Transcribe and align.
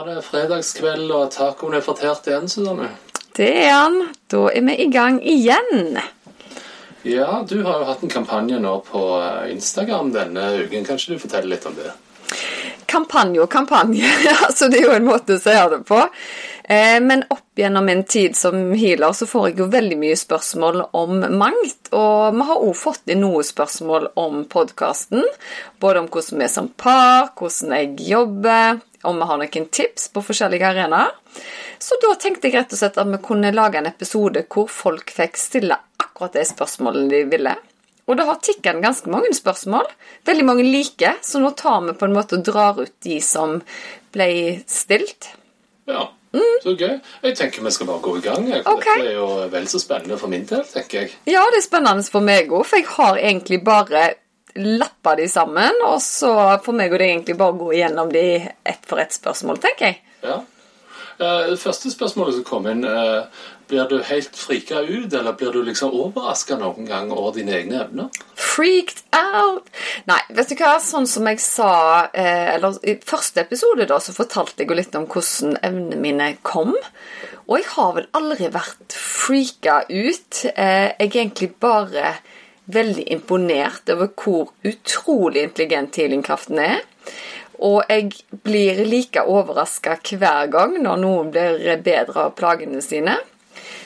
Var 0.00 0.14
det 0.14 0.22
fredagskveld, 0.24 1.10
og 1.12 1.30
tacoen 1.34 1.74
er 1.76 1.82
fortært 1.84 2.28
igjen, 2.30 2.48
Susanne. 2.48 2.86
Det 3.36 3.50
er 3.66 3.74
han. 3.74 3.98
Da 4.32 4.46
er 4.48 4.64
vi 4.64 4.76
i 4.80 4.86
gang 4.92 5.18
igjen. 5.20 5.98
Ja, 7.04 7.42
du 7.48 7.58
har 7.66 7.82
jo 7.82 7.88
hatt 7.88 8.04
en 8.04 8.12
kampanje 8.12 8.60
nå 8.60 8.78
på 8.86 9.02
eh, 9.18 9.50
Instagram 9.52 10.12
denne 10.14 10.46
uken. 10.62 10.86
Kan 10.88 11.00
ikke 11.00 11.18
du 11.18 11.20
fortelle 11.20 11.52
litt 11.52 11.68
om 11.68 11.76
det? 11.76 11.92
Kampanje 12.88 13.44
og 13.44 13.50
kampanje. 13.52 14.08
altså, 14.46 14.70
det 14.72 14.80
er 14.80 14.88
jo 14.88 14.96
en 14.96 15.08
måte 15.10 15.36
å 15.36 15.42
si 15.42 15.58
det 15.74 15.82
på. 15.88 16.00
Eh, 16.64 16.96
men 17.04 17.26
opp 17.28 17.60
gjennom 17.60 17.88
min 17.88 18.04
tid 18.08 18.36
som 18.40 18.72
healer 18.72 19.12
så 19.16 19.28
får 19.28 19.50
jeg 19.50 19.60
jo 19.60 19.70
veldig 19.72 20.00
mye 20.00 20.16
spørsmål 20.16 20.84
om 20.96 21.16
mangt. 21.36 21.92
Og 21.92 22.36
vi 22.40 22.50
har 22.50 22.68
òg 22.68 22.76
fått 22.88 23.12
inn 23.12 23.20
noen 23.26 23.44
spørsmål 23.44 24.14
om 24.20 24.46
podkasten. 24.48 25.28
Både 25.80 26.06
om 26.06 26.08
hvordan 26.08 26.40
vi 26.40 26.48
er 26.48 26.54
som 26.56 26.72
par, 26.72 27.34
hvordan 27.36 27.76
jeg 27.76 28.12
jobber, 28.14 28.86
om 29.02 29.18
vi 29.18 29.28
har 29.30 29.40
noen 29.40 29.66
tips 29.72 30.08
på 30.14 30.22
forskjellige 30.24 30.68
arenaer. 30.72 31.14
Så 31.80 31.96
da 32.02 32.12
tenkte 32.20 32.48
jeg 32.48 32.58
rett 32.58 32.74
og 32.74 32.80
slett 32.82 33.00
at 33.00 33.08
vi 33.08 33.20
kunne 33.24 33.54
lage 33.54 33.80
en 33.80 33.88
episode 33.88 34.44
hvor 34.52 34.68
folk 34.70 35.12
fikk 35.14 35.40
stille 35.40 35.78
akkurat 36.02 36.36
de 36.36 36.44
spørsmålene 36.48 37.08
de 37.12 37.24
ville. 37.32 37.56
Og 38.10 38.16
det 38.18 38.26
har 38.26 38.40
tikka 38.42 38.74
ganske 38.82 39.10
mange 39.12 39.30
spørsmål. 39.36 39.86
Veldig 40.26 40.46
mange 40.46 40.64
like, 40.66 41.14
så 41.22 41.40
nå 41.40 41.52
tar 41.56 41.84
vi 41.86 41.94
på 41.96 42.08
en 42.08 42.16
måte 42.16 42.40
og 42.40 42.46
drar 42.48 42.80
ut 42.80 42.94
de 43.06 43.20
som 43.22 43.60
ble 44.12 44.30
stilt. 44.68 45.30
Ja, 45.86 46.08
så 46.62 46.74
gøy. 46.74 46.98
Jeg 47.24 47.36
tenker 47.38 47.64
vi 47.64 47.72
skal 47.74 47.88
bare 47.88 48.02
gå 48.04 48.16
i 48.18 48.24
gang. 48.24 48.48
Okay. 48.58 49.02
Dette 49.02 49.12
er 49.12 49.16
jo 49.16 49.28
vel 49.52 49.68
så 49.70 49.80
spennende 49.82 50.18
for 50.18 50.32
min 50.32 50.44
del, 50.46 50.64
tenker 50.66 51.04
jeg. 51.04 51.14
Ja, 51.30 51.44
det 51.50 51.62
er 51.62 51.66
spennende 51.66 52.06
for 52.06 52.26
meg 52.26 52.50
òg, 52.50 52.66
for 52.66 52.82
jeg 52.82 52.90
har 52.96 53.18
egentlig 53.18 53.62
bare 53.66 54.04
lappa 54.56 55.16
de 55.16 55.28
sammen, 55.28 55.82
og 55.86 56.00
så 56.04 56.32
for 56.64 56.76
meg 56.76 56.90
går 56.92 56.98
det 57.02 57.10
egentlig 57.12 57.38
bare 57.40 57.54
å 57.54 57.60
gå 57.60 57.72
igjennom 57.76 58.10
de 58.12 58.24
ett 58.64 58.82
for 58.88 59.02
ett 59.02 59.14
spørsmål, 59.14 59.60
tenker 59.62 59.90
jeg. 59.92 60.00
Ja. 60.24 60.40
Eh, 61.20 61.50
Det 61.50 61.60
første 61.60 61.90
spørsmålet 61.92 62.34
som 62.34 62.44
kom 62.44 62.66
inn, 62.66 62.84
eh, 62.84 63.24
blir 63.68 63.88
du 63.88 64.02
helt 64.02 64.36
frika 64.36 64.80
ut, 64.80 65.12
eller 65.12 65.32
blir 65.32 65.52
du 65.52 65.62
liksom 65.62 65.92
overraska 65.92 66.56
noen 66.58 66.86
gang 66.88 67.12
over 67.12 67.32
dine 67.32 67.52
egne 67.52 67.84
evner? 67.84 68.08
Freaked 68.34 69.02
out! 69.14 69.68
Nei, 70.06 70.18
vet 70.30 70.48
du 70.48 70.56
hva, 70.56 70.80
sånn 70.82 71.06
som 71.06 71.28
jeg 71.30 71.38
sa 71.40 72.08
eh, 72.12 72.54
Eller 72.56 72.78
i 72.82 72.96
første 73.04 73.44
episode, 73.44 73.86
da, 73.86 74.00
så 74.00 74.12
fortalte 74.16 74.64
jeg 74.64 74.68
jo 74.72 74.74
litt 74.80 74.96
om 74.98 75.06
hvordan 75.06 75.58
evnene 75.62 76.00
mine 76.00 76.36
kom. 76.42 76.74
Og 77.46 77.56
jeg 77.58 77.68
har 77.76 77.92
vel 77.94 78.08
aldri 78.14 78.48
vært 78.50 78.96
freaka 78.96 79.84
ut. 79.90 80.42
Jeg 80.42 80.54
er 80.56 80.94
egentlig 80.98 81.52
bare 81.60 82.16
veldig 82.70 83.06
imponert 83.12 83.90
over 83.92 84.10
hvor 84.14 84.52
utrolig 84.66 85.46
intelligent 85.48 85.96
healingkraften 85.96 86.60
er. 86.62 86.80
Og 87.60 87.82
jeg 87.88 88.12
blir 88.44 88.84
like 88.88 89.22
overraska 89.28 89.98
hver 90.16 90.48
gang 90.52 90.78
når 90.80 91.02
noen 91.02 91.34
blir 91.34 91.82
bedre 91.84 92.28
av 92.28 92.36
plagene 92.38 92.80
sine. 92.84 93.18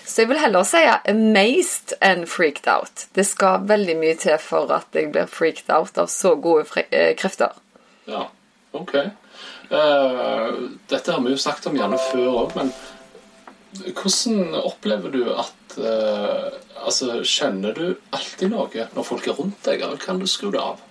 Så 0.05 0.23
jeg 0.23 0.31
vil 0.31 0.39
heller 0.43 0.67
si 0.69 0.83
amazed 0.85 1.97
enn 2.05 2.27
freaked 2.29 2.69
out. 2.71 3.07
Det 3.17 3.25
skal 3.27 3.65
veldig 3.67 3.97
mye 3.99 4.17
til 4.21 4.37
for 4.39 4.71
at 4.77 4.95
jeg 4.95 5.11
blir 5.15 5.31
freaked 5.31 5.73
out 5.73 5.99
av 5.99 6.11
så 6.13 6.35
gode 6.37 6.85
eh, 6.91 7.15
krefter. 7.19 7.57
Ja, 8.07 8.29
ok. 8.77 8.95
Uh, 9.73 10.77
dette 10.93 11.11
har 11.15 11.23
vi 11.25 11.33
jo 11.33 11.41
sagt 11.41 11.67
om 11.67 11.79
gjerne 11.79 11.99
før 12.13 12.43
òg, 12.45 12.53
men 12.59 12.71
hvordan 13.83 14.55
opplever 14.65 15.11
du 15.15 15.25
at 15.35 15.79
eh, 15.79 16.61
Altså, 16.85 17.23
kjenner 17.25 17.73
du 17.73 17.95
alltid 18.13 18.51
noe 18.53 18.83
når 18.93 19.07
folk 19.09 19.25
er 19.31 19.39
rundt 19.39 19.63
deg, 19.65 19.81
eller 19.81 19.97
kan 19.97 20.19
du 20.21 20.27
skru 20.29 20.51
det 20.53 20.61
av? 20.61 20.83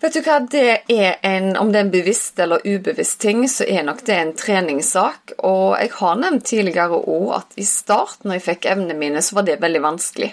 Vet 0.00 0.14
du 0.14 0.20
hva, 0.22 0.38
det 0.48 0.64
er 0.88 1.18
en, 1.26 1.50
Om 1.58 1.72
det 1.74 1.80
er 1.80 1.84
en 1.84 1.92
bevisst 1.92 2.38
eller 2.40 2.64
ubevisst 2.64 3.18
ting, 3.20 3.42
så 3.50 3.66
er 3.68 3.84
nok 3.84 4.04
det 4.06 4.16
en 4.16 4.34
treningssak. 4.38 5.34
Og 5.44 5.74
jeg 5.76 5.92
har 5.98 6.20
nevnt 6.22 6.46
tidligere 6.48 7.02
òg 7.02 7.32
at 7.40 7.58
i 7.58 7.66
starten, 7.68 8.30
når 8.30 8.38
jeg 8.38 8.46
fikk 8.46 8.70
evnene 8.72 8.96
mine, 8.96 9.24
så 9.24 9.36
var 9.36 9.48
det 9.48 9.58
veldig 9.60 9.82
vanskelig. 9.84 10.30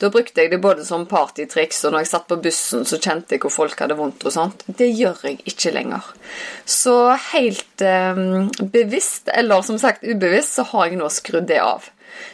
Da 0.00 0.10
brukte 0.12 0.42
jeg 0.42 0.52
det 0.52 0.60
både 0.62 0.84
som 0.86 1.06
partytriks, 1.10 1.84
og 1.84 1.94
når 1.94 2.04
jeg 2.04 2.10
satt 2.12 2.26
på 2.30 2.40
bussen, 2.42 2.86
så 2.88 2.98
kjente 3.00 3.36
jeg 3.36 3.44
hvor 3.44 3.54
folk 3.54 3.80
hadde 3.82 3.98
vondt 3.98 4.26
og 4.26 4.34
sånt. 4.34 4.64
Det 4.66 4.88
gjør 4.88 5.24
jeg 5.28 5.40
ikke 5.50 5.74
lenger. 5.76 6.10
Så 6.64 6.96
helt 7.30 7.84
eh, 7.84 8.20
bevisst, 8.60 9.30
eller 9.34 9.64
som 9.66 9.80
sagt 9.82 10.06
ubevisst, 10.06 10.58
så 10.58 10.66
har 10.72 10.90
jeg 10.90 11.00
nå 11.00 11.10
skrudd 11.12 11.48
det 11.50 11.60
av. 11.64 11.90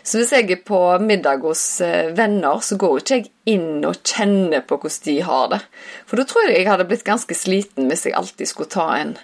Så 0.06 0.20
hvis 0.20 0.32
jeg 0.32 0.50
er 0.50 0.62
på 0.66 0.80
middag 1.02 1.44
hos 1.44 1.62
eh, 1.84 2.12
venner, 2.16 2.60
så 2.64 2.78
går 2.80 3.00
ikke 3.00 3.18
jeg 3.20 3.30
inn 3.56 3.84
og 3.86 4.00
kjenner 4.06 4.64
på 4.66 4.78
hvordan 4.80 5.04
de 5.06 5.16
har 5.26 5.48
det. 5.52 5.62
For 6.08 6.20
da 6.20 6.26
tror 6.28 6.46
jeg 6.46 6.60
jeg 6.60 6.70
hadde 6.70 6.88
blitt 6.88 7.06
ganske 7.06 7.36
sliten 7.36 7.90
hvis 7.90 8.06
jeg 8.08 8.16
alltid 8.18 8.50
skulle 8.50 8.72
ta 8.72 8.88
en 8.98 9.16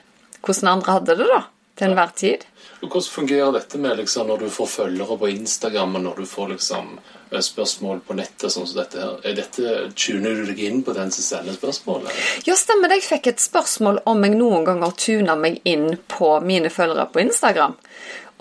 hvordan 0.42 0.72
andre 0.72 0.96
hadde 0.98 1.18
det, 1.20 1.28
da. 1.30 1.42
Til 1.78 1.88
enhver 1.88 2.10
tid. 2.18 2.46
Hvordan 2.82 3.02
fungerer 3.02 3.52
dette 3.54 3.78
med 3.78 3.96
liksom, 3.96 4.26
når 4.26 4.38
du 4.42 4.48
får 4.50 4.66
følgere 4.66 5.16
på 5.18 5.28
Instagram, 5.30 5.96
og 5.96 6.02
når 6.02 6.16
du 6.16 6.26
får 6.26 6.48
liksom, 6.56 6.88
eh, 7.30 7.38
spørsmål 7.38 8.00
på 8.06 8.16
nettet 8.18 8.50
sånn 8.50 8.66
som 8.66 8.80
dette 8.80 8.98
her? 8.98 9.20
Er 9.24 9.36
dette, 9.38 9.74
Tuner 9.94 10.34
du 10.34 10.46
deg 10.48 10.58
inn 10.58 10.82
på 10.82 10.94
den 10.96 11.12
som 11.14 11.22
sender 11.22 11.54
spørsmål? 11.54 12.08
Ja, 12.44 12.56
stemmer 12.58 12.90
det. 12.90 13.02
Jeg 13.02 13.08
fikk 13.10 13.26
et 13.30 13.44
spørsmål 13.44 14.02
om 14.04 14.24
jeg 14.26 14.34
noen 14.34 14.66
ganger 14.66 14.90
tuner 14.98 15.38
meg 15.38 15.60
inn 15.64 15.96
på 16.08 16.34
mine 16.42 16.72
følgere 16.74 17.06
på 17.12 17.22
Instagram. 17.22 17.76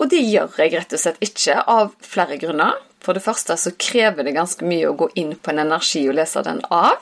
Og 0.00 0.10
det 0.10 0.24
gjør 0.26 0.58
jeg 0.58 0.72
rett 0.74 0.92
og 0.92 0.98
slett 0.98 1.22
ikke, 1.22 1.62
av 1.68 1.92
flere 2.02 2.38
grunner. 2.42 2.74
For 3.02 3.14
det 3.14 3.22
første 3.22 3.54
så 3.58 3.70
krever 3.78 4.24
det 4.26 4.34
ganske 4.34 4.66
mye 4.66 4.90
å 4.90 4.96
gå 4.96 5.08
inn 5.22 5.36
på 5.36 5.50
en 5.50 5.62
energi 5.62 6.08
og 6.08 6.18
lese 6.18 6.42
den 6.42 6.60
av. 6.70 6.98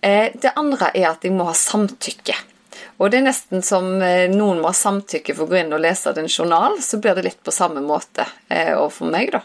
Eh, 0.00 0.30
Det 0.34 0.52
andre 0.54 0.92
er 0.94 1.10
at 1.10 1.22
jeg 1.22 1.32
må 1.32 1.44
ha 1.44 1.52
samtykke. 1.52 2.34
Og 2.98 3.12
det 3.12 3.20
er 3.20 3.28
nesten 3.28 3.62
som 3.62 4.00
eh, 4.02 4.26
noen 4.30 4.58
må 4.58 4.72
ha 4.72 4.74
samtykke 4.74 5.34
for 5.36 5.46
å 5.46 5.52
gå 5.52 5.60
inn 5.60 5.74
og 5.74 5.82
lese 5.84 6.10
en 6.10 6.26
journal, 6.26 6.80
så 6.82 6.98
blir 6.98 7.14
det 7.14 7.26
litt 7.28 7.42
på 7.46 7.54
samme 7.54 7.82
måte 7.84 8.26
eh, 8.50 8.74
overfor 8.74 9.12
meg, 9.12 9.30
da. 9.36 9.44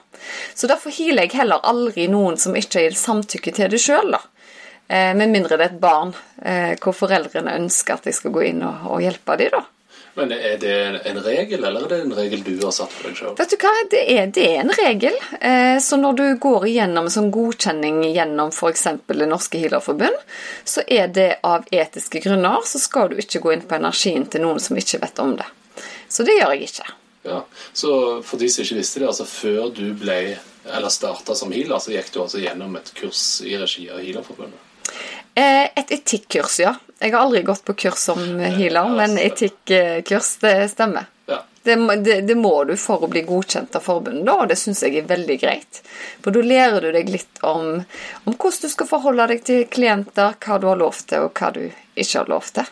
Så 0.57 0.69
derfor 0.71 0.93
healer 0.95 1.27
jeg 1.27 1.37
heller 1.37 1.61
aldri 1.69 2.07
noen 2.09 2.39
som 2.41 2.57
ikke 2.57 2.81
gir 2.87 2.97
samtykke 2.97 3.53
til 3.53 3.69
det 3.73 3.81
sjøl, 3.83 4.15
da. 4.15 4.23
Eh, 4.87 5.13
Med 5.15 5.29
mindre 5.29 5.59
det 5.59 5.67
er 5.67 5.75
et 5.75 5.83
barn 5.83 6.15
eh, 6.41 6.73
hvor 6.81 6.97
foreldrene 6.97 7.53
ønsker 7.61 7.99
at 7.99 8.09
jeg 8.09 8.17
skal 8.17 8.33
gå 8.33 8.47
inn 8.49 8.65
og 8.65 8.97
hjelpe 9.05 9.37
dem, 9.37 9.53
da. 9.53 9.63
Men 10.15 10.31
Er 10.31 10.57
det 10.61 10.73
en, 10.85 10.95
en 10.95 11.19
regel, 11.25 11.63
eller 11.63 11.85
er 11.85 11.89
det 11.89 11.99
en 12.03 12.13
regel 12.13 12.43
du 12.45 12.53
har 12.61 12.73
satt 12.75 12.91
for 12.93 13.09
deg 13.09 13.17
sjøl? 13.17 13.33
Vet 13.39 13.53
du 13.53 13.57
hva, 13.63 13.71
det 13.89 14.01
er, 14.13 14.27
det 14.35 14.45
er 14.45 14.59
en 14.61 14.73
regel. 14.77 15.17
Eh, 15.39 15.77
så 15.81 15.97
når 15.97 16.19
du 16.19 16.25
går 16.43 16.67
igjennom 16.69 17.09
sånn 17.09 17.31
godkjenning 17.33 18.03
gjennom 18.11 18.53
f.eks. 18.53 18.85
Det 19.09 19.29
norske 19.29 19.61
healerforbund, 19.63 20.19
så 20.69 20.85
er 20.85 21.09
det 21.13 21.29
av 21.49 21.65
etiske 21.73 22.21
grunner, 22.21 22.61
så 22.69 22.81
skal 22.81 23.09
du 23.09 23.17
ikke 23.23 23.41
gå 23.41 23.55
inn 23.55 23.65
på 23.65 23.79
energien 23.79 24.27
til 24.29 24.45
noen 24.45 24.61
som 24.61 24.77
ikke 24.77 25.01
vet 25.01 25.23
om 25.23 25.33
det. 25.39 25.49
Så 26.07 26.27
det 26.27 26.37
gjør 26.37 26.53
jeg 26.53 26.69
ikke. 26.69 26.89
Ja. 27.23 27.45
Så 27.73 28.21
for 28.21 28.37
de 28.37 28.49
som 28.51 28.65
ikke 28.65 28.81
visste 28.83 29.01
det, 29.01 29.09
altså 29.09 29.25
før 29.25 29.71
du 29.73 29.87
ble 29.97 30.19
eller 30.63 30.89
starta 30.89 31.35
som 31.35 31.51
healer, 31.51 31.79
så 31.79 31.91
gikk 31.91 32.13
du 32.13 32.21
altså 32.23 32.39
gjennom 32.39 32.75
et 32.79 32.93
kurs 32.95 33.41
i 33.43 33.57
regi 33.59 33.89
av 33.91 33.99
Healerforbundet? 33.99 34.69
Eh, 35.35 35.65
Et 35.75 35.91
etikkurs, 35.91 36.59
ja. 36.59 36.75
Jeg 36.99 37.11
har 37.11 37.25
aldri 37.25 37.41
gått 37.43 37.65
på 37.65 37.73
kurs 37.73 37.99
som 37.99 38.19
healer, 38.39 38.89
men 38.95 39.17
etikkurs, 39.19 40.35
det 40.43 40.69
stemmer. 40.71 41.09
Det, 41.63 41.75
det, 42.03 42.21
det 42.27 42.35
må 42.35 42.51
du 42.67 42.73
for 42.75 43.03
å 43.03 43.07
bli 43.07 43.21
godkjent 43.23 43.75
av 43.79 43.83
forbundet, 43.85 44.29
og 44.33 44.49
det 44.51 44.57
syns 44.59 44.81
jeg 44.83 44.97
er 44.99 45.07
veldig 45.07 45.37
greit. 45.39 45.79
For 46.21 46.35
da 46.35 46.41
lærer 46.43 46.83
du 46.83 46.89
deg 46.91 47.07
litt 47.11 47.39
om, 47.47 47.77
om 48.27 48.35
hvordan 48.35 48.65
du 48.67 48.71
skal 48.73 48.89
forholde 48.89 49.27
deg 49.31 49.43
til 49.47 49.61
klienter, 49.71 50.35
hva 50.43 50.57
du 50.59 50.67
har 50.67 50.79
lov 50.81 50.99
til, 51.07 51.23
og 51.23 51.39
hva 51.39 51.51
du 51.55 51.61
ikke 51.95 52.17
har 52.19 52.31
lov 52.31 52.51
til. 52.55 52.67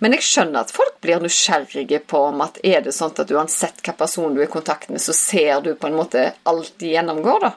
Men 0.00 0.12
jeg 0.16 0.24
skjønner 0.24 0.64
at 0.64 0.72
folk 0.72 0.96
blir 1.04 1.20
nysgjerrige 1.24 2.02
på 2.08 2.18
om 2.30 2.42
at 2.44 2.58
er 2.64 2.82
det 2.84 2.92
sånn 2.92 3.14
at 3.16 3.30
uansett 3.32 3.80
hva 3.84 3.94
person 3.96 4.34
du 4.36 4.42
er 4.42 4.48
i 4.48 4.52
kontakt 4.52 4.90
med, 4.92 5.00
så 5.00 5.12
ser 5.16 5.60
du 5.64 5.74
på 5.76 5.88
en 5.88 5.96
måte 5.96 6.26
alt 6.48 6.74
de 6.80 6.92
gjennomgår, 6.96 7.46
da. 7.46 7.52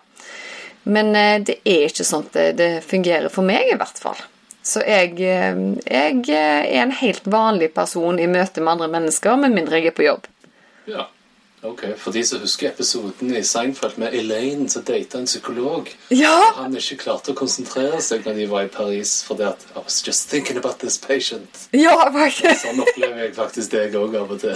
Men 0.89 1.13
eh, 1.15 1.37
det 1.45 1.59
er 1.63 1.87
ikke 1.87 2.07
sånn 2.07 2.27
det, 2.33 2.49
det 2.59 2.69
fungerer 2.87 3.29
for 3.33 3.45
meg, 3.45 3.69
i 3.69 3.77
hvert 3.77 4.01
fall. 4.01 4.19
Så 4.65 4.81
jeg, 4.85 5.15
eh, 5.21 5.61
jeg 5.85 6.25
eh, 6.29 6.65
er 6.65 6.81
en 6.83 6.97
helt 6.99 7.29
vanlig 7.29 7.71
person 7.77 8.19
i 8.19 8.27
møte 8.29 8.61
med 8.61 8.75
andre 8.75 8.89
mennesker, 8.97 9.39
med 9.39 9.55
mindre 9.55 9.79
jeg 9.79 9.93
er 9.93 9.97
på 9.97 10.09
jobb. 10.09 10.29
ja. 10.89 11.07
Ok, 11.61 11.81
For 11.99 12.15
de 12.15 12.21
som 12.23 12.39
husker 12.39 12.69
episoden 12.69 13.33
i 13.35 13.41
Seinfeld 13.43 13.97
med 13.99 14.13
Elaine 14.15 14.69
som 14.71 14.83
data 14.87 15.19
en 15.19 15.25
psykolog 15.27 15.89
Ja! 16.07 16.53
Han 16.55 16.77
ikke 16.79 16.95
klarte 17.01 17.33
å 17.33 17.35
konsentrere 17.35 17.99
seg 17.99 18.23
når 18.23 18.37
de 18.37 18.45
var 18.47 18.69
i 18.69 18.71
Paris 18.71 19.17
fordi 19.27 19.43
at 19.49 19.65
I 19.73 19.81
was 19.81 19.99
just 20.07 20.29
thinking 20.31 20.55
about 20.55 20.79
this 20.79 20.95
patient. 20.97 21.67
Ja, 21.75 21.97
faktisk. 22.15 22.63
Sånn 22.63 22.79
opplever 22.79 23.25
jeg 23.25 23.35
faktisk 23.35 23.75
deg 23.75 23.99
òg 23.99 24.15
av 24.21 24.31
og 24.37 24.39
til. 24.39 24.55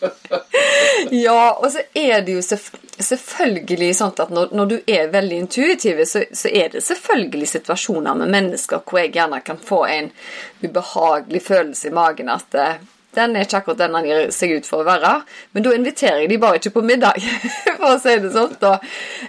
Ja, 1.10 1.52
og 1.52 1.72
så 1.72 1.82
er 1.94 2.22
det 2.24 2.36
jo 2.36 2.42
selvfølgelig 2.42 3.90
sånn 3.98 4.14
at 4.22 4.32
når, 4.32 4.52
når 4.56 4.70
du 4.70 4.74
er 4.90 5.10
veldig 5.12 5.38
intuitiv, 5.44 6.00
så, 6.08 6.24
så 6.32 6.48
er 6.48 6.70
det 6.72 6.84
selvfølgelig 6.86 7.48
situasjoner 7.50 8.16
med 8.18 8.32
mennesker 8.32 8.82
hvor 8.86 9.02
jeg 9.02 9.12
gjerne 9.16 9.40
kan 9.44 9.60
få 9.60 9.84
en 9.90 10.10
ubehagelig 10.62 11.42
følelse 11.44 11.90
i 11.90 11.94
magen 11.94 12.30
at 12.32 12.58
eh, 12.58 12.82
den 13.14 13.36
er 13.36 13.46
ikke 13.46 13.60
akkurat 13.60 13.82
den 13.84 13.94
han 13.94 14.08
gir 14.08 14.32
seg 14.34 14.56
ut 14.56 14.66
for 14.66 14.82
å 14.82 14.88
være. 14.88 15.12
Men 15.54 15.66
da 15.66 15.74
inviterer 15.76 16.24
jeg 16.24 16.32
de 16.32 16.40
bare 16.42 16.58
ikke 16.58 16.74
på 16.74 16.84
middag, 16.86 17.20
for 17.78 17.92
å 17.92 18.00
si 18.02 18.16
det 18.22 18.32
sånn. 18.34 18.56
da. 18.62 18.74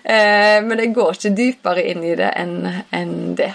Eh, 0.02 0.58
men 0.66 0.82
jeg 0.82 0.96
går 0.96 1.18
ikke 1.18 1.36
dypere 1.38 1.86
inn 1.92 2.06
i 2.06 2.16
det 2.18 2.32
enn 2.40 2.58
enn 2.96 3.16
det. 3.38 3.52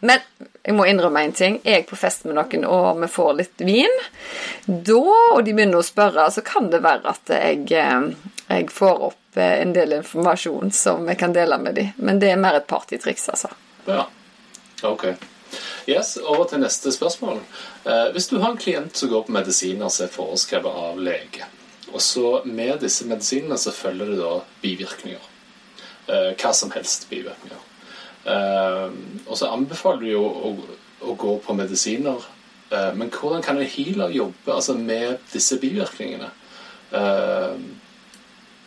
Men 0.00 0.22
jeg 0.70 0.76
må 0.78 0.86
innrømme 0.86 1.24
en 1.26 1.32
ting. 1.34 1.58
Er 1.64 1.80
jeg 1.80 1.88
på 1.88 1.98
fest 1.98 2.26
med 2.28 2.36
noen 2.38 2.66
og 2.68 3.00
vi 3.00 3.08
får 3.10 3.32
litt 3.40 3.64
vin, 3.66 3.96
da, 4.66 5.00
og 5.34 5.42
de 5.44 5.54
begynner 5.56 5.80
å 5.80 5.86
spørre, 5.86 6.28
så 6.30 6.44
kan 6.46 6.70
det 6.70 6.82
være 6.84 7.10
at 7.10 7.32
jeg, 7.34 7.64
eh, 7.74 8.30
jeg 8.46 8.70
får 8.74 9.02
opp 9.08 9.40
eh, 9.40 9.56
en 9.64 9.74
del 9.74 9.96
informasjon 9.98 10.70
som 10.74 11.08
jeg 11.10 11.18
kan 11.18 11.34
dele 11.34 11.58
med 11.58 11.74
dem. 11.80 11.92
Men 11.98 12.22
det 12.22 12.30
er 12.30 12.40
mer 12.40 12.60
et 12.60 12.68
partytriks, 12.70 13.28
altså. 13.34 13.50
Ja, 13.88 14.06
ok. 14.86 15.08
Yes, 15.90 16.14
Over 16.22 16.46
til 16.52 16.62
neste 16.62 16.92
spørsmål. 16.94 17.40
Eh, 17.84 18.12
hvis 18.14 18.30
du 18.30 18.38
har 18.38 18.52
en 18.52 18.60
klient 18.60 18.96
som 18.96 19.10
går 19.10 19.26
på 19.26 19.34
medisiner 19.34 19.90
som 19.90 20.06
er 20.06 20.14
foreskrevet 20.14 20.84
av 20.84 21.00
lege, 21.02 21.48
og 21.90 21.98
så 22.04 22.44
med 22.46 22.78
disse 22.84 23.08
medisinene 23.10 23.58
så 23.58 23.74
følger 23.74 24.12
det 24.12 24.20
da 24.20 24.36
bivirkninger. 24.62 25.26
Hva 26.10 26.50
som 26.54 26.70
helst 26.74 27.04
bivirkninger. 27.10 27.58
Eh, 28.24 28.86
og 29.26 29.38
så 29.38 29.48
anbefaler 29.48 30.04
du 30.04 30.10
jo 30.12 30.24
å, 30.24 30.54
å 31.08 31.16
gå 31.18 31.36
på 31.44 31.56
medisiner, 31.56 32.24
eh, 32.70 32.90
men 32.96 33.12
hvordan 33.14 33.44
kan 33.44 33.60
en 33.60 33.68
healer 33.68 34.12
jobbe 34.12 34.56
altså, 34.56 34.76
med 34.76 35.22
disse 35.32 35.60
bivirkningene? 35.62 36.32
Eh, 36.90 37.54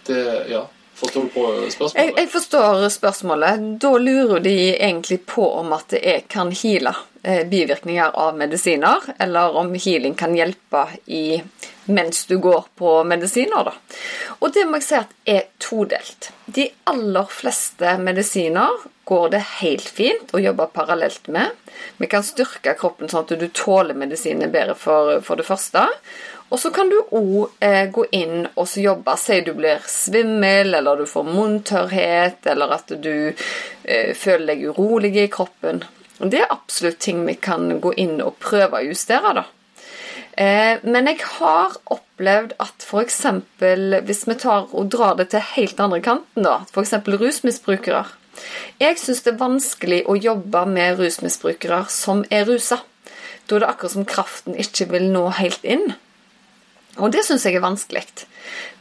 det, 0.07 0.23
ja, 0.51 0.65
Forstår 0.93 1.23
du 1.25 1.29
på 1.33 1.43
spørsmålet? 1.73 1.95
Jeg, 1.97 2.13
jeg 2.19 2.29
forstår 2.29 2.83
spørsmålet. 2.93 3.63
Da 3.81 3.89
lurer 3.97 4.43
de 4.45 4.53
egentlig 4.75 5.23
på 5.25 5.47
om 5.57 5.73
at 5.73 5.95
jeg 5.97 6.27
kan 6.29 6.51
heale 6.53 6.93
bivirkninger 7.49 8.13
av 8.19 8.37
medisiner, 8.37 9.07
eller 9.17 9.57
om 9.57 9.71
healing 9.73 10.13
kan 10.19 10.35
hjelpe 10.37 10.83
i, 11.09 11.39
mens 11.89 12.27
du 12.29 12.35
går 12.43 12.67
på 12.77 12.93
medisiner. 13.09 13.71
Da. 13.71 13.73
Og 14.37 14.53
det 14.53 14.67
må 14.69 14.77
jeg 14.77 14.85
si 14.85 14.99
at 14.99 15.17
er 15.25 15.47
todelt. 15.57 16.29
De 16.45 16.67
aller 16.93 17.33
fleste 17.41 17.95
medisiner 18.03 18.85
går 19.03 19.29
det 19.33 19.41
helt 19.59 19.87
fint 19.89 20.31
å 20.33 20.39
jobbe 20.39 20.69
parallelt 20.75 21.27
med. 21.27 21.51
Vi 21.97 22.07
kan 22.11 22.23
styrke 22.23 22.75
kroppen 22.79 23.11
sånn 23.11 23.25
at 23.25 23.33
du 23.39 23.47
tåler 23.51 23.97
medisiner 23.97 24.51
bedre 24.51 24.75
for, 24.79 25.17
for 25.25 25.39
det 25.39 25.47
første. 25.47 25.83
Og 26.53 26.59
så 26.61 26.69
kan 26.69 26.91
du 26.91 26.99
òg 27.01 27.63
eh, 27.65 27.87
gå 27.91 28.05
inn 28.13 28.45
og 28.53 28.77
jobbe. 28.77 29.15
Si 29.17 29.39
du 29.41 29.55
blir 29.57 29.81
svimmel, 29.89 30.75
eller 30.77 31.01
du 31.01 31.09
får 31.09 31.25
munntørrhet, 31.25 32.45
eller 32.51 32.77
at 32.77 32.93
du 33.01 33.33
eh, 33.33 34.13
føler 34.13 34.53
deg 34.53 34.67
urolig 34.69 35.15
i 35.17 35.27
kroppen. 35.33 35.81
Det 36.21 36.43
er 36.43 36.53
absolutt 36.53 37.01
ting 37.01 37.25
vi 37.25 37.35
kan 37.41 37.81
gå 37.81 37.95
inn 37.99 38.19
og 38.21 38.37
prøve 38.43 38.79
å 38.79 38.85
justere, 38.85 39.33
da. 39.41 39.47
Eh, 40.37 40.79
men 40.85 41.09
jeg 41.09 41.19
har 41.39 41.75
opplevd 41.93 42.55
at 42.61 42.85
f.eks. 42.85 43.19
hvis 43.59 44.23
vi 44.29 44.37
tar 44.41 44.69
og 44.71 44.93
drar 44.93 45.17
det 45.19 45.31
til 45.33 45.43
helt 45.55 45.81
andre 45.81 46.01
kanten, 46.05 46.45
da, 46.45 46.61
f.eks. 46.69 46.95
rusmisbrukere. 47.09 48.05
Jeg 48.81 48.97
syns 48.99 49.23
det 49.25 49.33
er 49.33 49.41
vanskelig 49.41 50.01
å 50.09 50.17
jobbe 50.17 50.63
med 50.69 50.99
rusmisbrukere 50.99 51.83
som 51.91 52.23
er 52.33 52.47
rusa. 52.49 52.81
Da 53.47 53.57
er 53.57 53.63
det 53.63 53.69
akkurat 53.69 53.95
som 53.95 54.07
kraften 54.07 54.57
ikke 54.59 54.89
vil 54.93 55.09
nå 55.11 55.27
helt 55.37 55.63
inn. 55.67 55.93
Og 57.01 57.11
det 57.13 57.23
syns 57.25 57.45
jeg 57.45 57.57
er 57.57 57.65
vanskelig. 57.65 58.05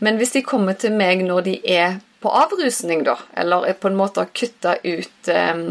Men 0.04 0.18
hvis 0.20 0.34
de 0.36 0.44
kommer 0.44 0.76
til 0.78 0.94
meg 0.96 1.24
når 1.24 1.46
de 1.48 1.56
er 1.64 2.00
på 2.22 2.30
avrusning, 2.30 3.02
da, 3.06 3.16
eller 3.38 3.66
er 3.66 3.78
på 3.78 3.90
en 3.90 3.98
måte 3.98 4.22
har 4.22 4.30
kutta 4.36 4.76
ut 4.84 5.30
eh, 5.32 5.62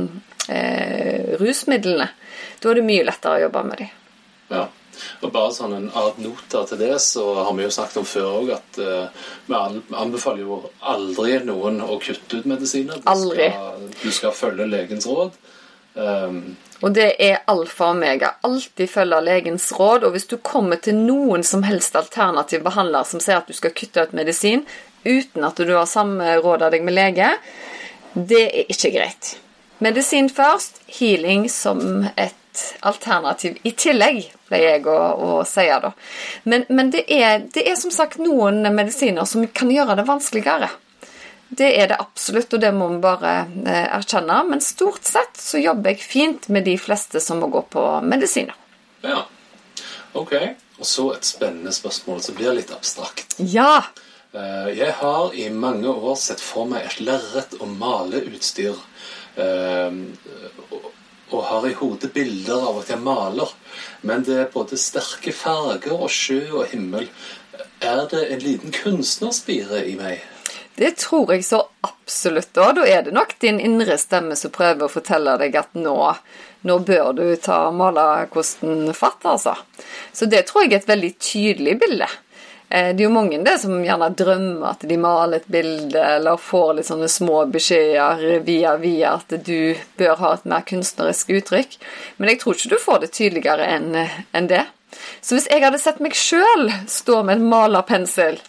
eh, 0.52 1.34
rusmidlene, 1.40 2.10
da 2.62 2.70
er 2.70 2.80
det 2.80 2.88
mye 2.88 3.06
lettere 3.08 3.38
å 3.38 3.44
jobbe 3.46 3.64
med 3.70 3.84
dem. 3.84 3.92
Ja. 4.52 4.66
Og 5.22 5.32
bare 5.34 5.54
sånn 5.56 5.76
en 5.78 5.88
ad 5.98 6.20
nota 6.22 6.64
til 6.70 6.82
det, 6.82 6.94
så 7.04 7.24
har 7.42 7.54
vi 7.58 7.66
jo 7.66 7.74
snakket 7.74 8.02
om 8.02 8.10
før 8.10 8.28
òg 8.42 8.52
at 8.58 8.82
uh, 8.82 9.30
vi 9.48 9.58
anbefaler 9.58 10.44
jo 10.44 10.60
aldri 10.94 11.40
noen 11.48 11.82
å 11.86 12.00
kutte 12.02 12.42
ut 12.42 12.50
medisiner. 12.50 13.02
Du 13.02 13.10
Aldri. 13.12 13.50
Skal, 13.54 13.88
du 14.02 14.12
skal 14.18 14.36
følge 14.36 14.70
legens 14.70 15.10
råd. 15.10 15.40
Um, 15.94 16.44
og 16.82 16.96
det 16.96 17.12
er 17.22 17.44
alfa 17.52 17.92
og 17.92 17.98
omega. 17.98 18.36
Alltid 18.48 18.90
følge 18.90 19.20
legens 19.26 19.68
råd. 19.78 20.06
Og 20.08 20.16
hvis 20.16 20.30
du 20.32 20.38
kommer 20.42 20.82
til 20.82 20.98
noen 20.98 21.46
som 21.46 21.66
helst 21.68 21.98
alternativ 22.00 22.64
behandler 22.66 23.06
som 23.08 23.22
sier 23.22 23.42
at 23.42 23.50
du 23.50 23.58
skal 23.58 23.76
kutte 23.78 24.08
ut 24.08 24.18
medisin 24.18 24.66
uten 25.06 25.46
at 25.46 25.58
du 25.58 25.72
har 25.74 25.88
samråda 25.90 26.70
deg 26.74 26.84
med 26.86 26.94
lege, 26.98 27.30
det 28.14 28.44
er 28.50 28.74
ikke 28.74 28.92
greit. 28.94 29.36
Medisin 29.82 30.30
først, 30.30 30.82
healing 31.00 31.48
som 31.50 32.06
et 32.14 32.36
alternativ 32.88 33.58
i 33.64 33.72
tillegg, 33.72 34.24
pleier 34.48 34.78
jeg 34.78 34.86
å, 34.92 35.00
å 35.40 35.42
si 35.48 35.66
da. 35.68 35.92
Men, 36.44 36.66
men 36.70 36.92
det, 36.94 37.04
er, 37.12 37.44
det 37.54 37.66
er 37.70 37.76
som 37.80 37.92
sagt 37.94 38.20
noen 38.22 38.62
medisiner 38.76 39.28
som 39.30 39.46
kan 39.48 39.72
gjøre 39.74 39.98
det 40.00 40.08
vanskeligere. 40.10 40.70
Det 41.52 41.68
er 41.82 41.90
det 41.92 41.98
absolutt, 42.00 42.54
og 42.56 42.62
det 42.64 42.72
må 42.72 42.88
vi 42.94 43.02
bare 43.04 43.32
eh, 43.66 43.88
erkjenne. 43.98 44.38
Men 44.48 44.62
stort 44.64 45.04
sett 45.04 45.36
så 45.40 45.60
jobber 45.60 45.92
jeg 45.92 46.06
fint 46.08 46.48
med 46.48 46.64
de 46.64 46.78
fleste 46.80 47.20
som 47.20 47.42
må 47.44 47.50
gå 47.52 47.66
på 47.74 47.86
medisiner. 48.08 48.56
ja. 49.04 49.26
Ok. 50.14 50.34
Og 50.82 50.88
så 50.90 51.04
et 51.14 51.24
spennende 51.24 51.72
spørsmål 51.72 52.18
som 52.26 52.36
blir 52.36 52.52
litt 52.58 52.72
abstrakt. 52.76 53.36
Ja! 53.38 53.84
Eh, 54.34 54.72
Jeg 54.76 54.96
har 54.98 55.36
i 55.38 55.46
mange 55.54 55.88
år 55.88 56.18
sett 56.20 56.42
for 56.44 56.68
meg 56.68 56.88
et 56.88 56.98
lerret 57.06 57.54
og 57.62 57.70
maleutstyr. 57.80 58.76
Og 61.32 61.46
har 61.48 61.68
i 61.68 61.76
hodet 61.80 62.12
bilder 62.14 62.68
av 62.70 62.82
at 62.82 62.92
jeg 62.92 63.00
maler. 63.04 63.54
Men 64.08 64.26
det 64.28 64.38
er 64.38 64.52
både 64.54 64.80
sterke 64.80 65.34
farger 65.36 65.96
og 65.96 66.12
sjø 66.12 66.42
og 66.62 66.68
himmel. 66.74 67.08
Er 67.82 68.06
det 68.12 68.26
en 68.30 68.44
liten 68.44 68.76
kunstnerspire 68.76 69.86
i 69.88 69.96
meg? 70.00 70.22
Det 70.76 70.96
tror 70.98 71.34
jeg 71.34 71.44
så 71.46 71.62
absolutt. 71.86 72.58
Og 72.58 72.76
da 72.80 72.86
er 72.88 73.04
det 73.06 73.14
nok 73.16 73.36
din 73.44 73.60
indre 73.60 73.98
stemme 74.00 74.38
som 74.40 74.54
prøver 74.54 74.88
å 74.88 74.92
fortelle 74.92 75.36
deg 75.42 75.56
at 75.60 75.76
nå, 75.78 75.96
nå 76.68 76.78
bør 76.88 77.12
du 77.18 77.26
ta 77.44 77.64
malerkosten 77.76 78.94
fatt, 78.98 79.26
altså. 79.28 79.58
Så 80.14 80.30
det 80.32 80.46
tror 80.50 80.66
jeg 80.66 80.74
er 80.74 80.82
et 80.82 80.92
veldig 80.92 81.12
tydelig 81.20 81.78
bilde. 81.84 82.08
Eh, 82.72 82.94
Det 82.96 83.04
er 83.04 83.08
jo 83.10 83.14
mange 83.14 83.38
det 83.44 83.58
som 83.60 83.74
gjerne 83.84 84.08
drømmer 84.16 84.70
at 84.70 84.86
de 84.88 84.98
maler 84.98 85.42
et 85.42 85.48
bilde, 85.52 86.00
eller 86.00 86.38
får 86.40 86.76
litt 86.78 86.88
sånne 86.88 87.10
små 87.12 87.42
beskjeder 87.52 88.40
via 88.48 88.76
via 88.80 89.14
at 89.18 89.28
du 89.44 89.76
bør 90.00 90.16
ha 90.22 90.34
et 90.38 90.46
mer 90.46 90.62
kunstnerisk 90.70 91.34
uttrykk. 91.36 91.76
Men 92.18 92.30
jeg 92.32 92.40
tror 92.40 92.56
ikke 92.56 92.70
du 92.72 92.78
får 92.80 93.02
det 93.04 93.12
tydeligere 93.18 93.68
enn 93.76 94.48
det. 94.48 94.64
Så 95.22 95.36
hvis 95.36 95.48
jeg 95.52 95.64
hadde 95.64 95.80
sett 95.80 96.00
meg 96.04 96.16
sjøl 96.16 96.70
stå 96.88 97.22
med 97.26 97.38
en 97.40 97.50
malerpensel, 97.52 98.40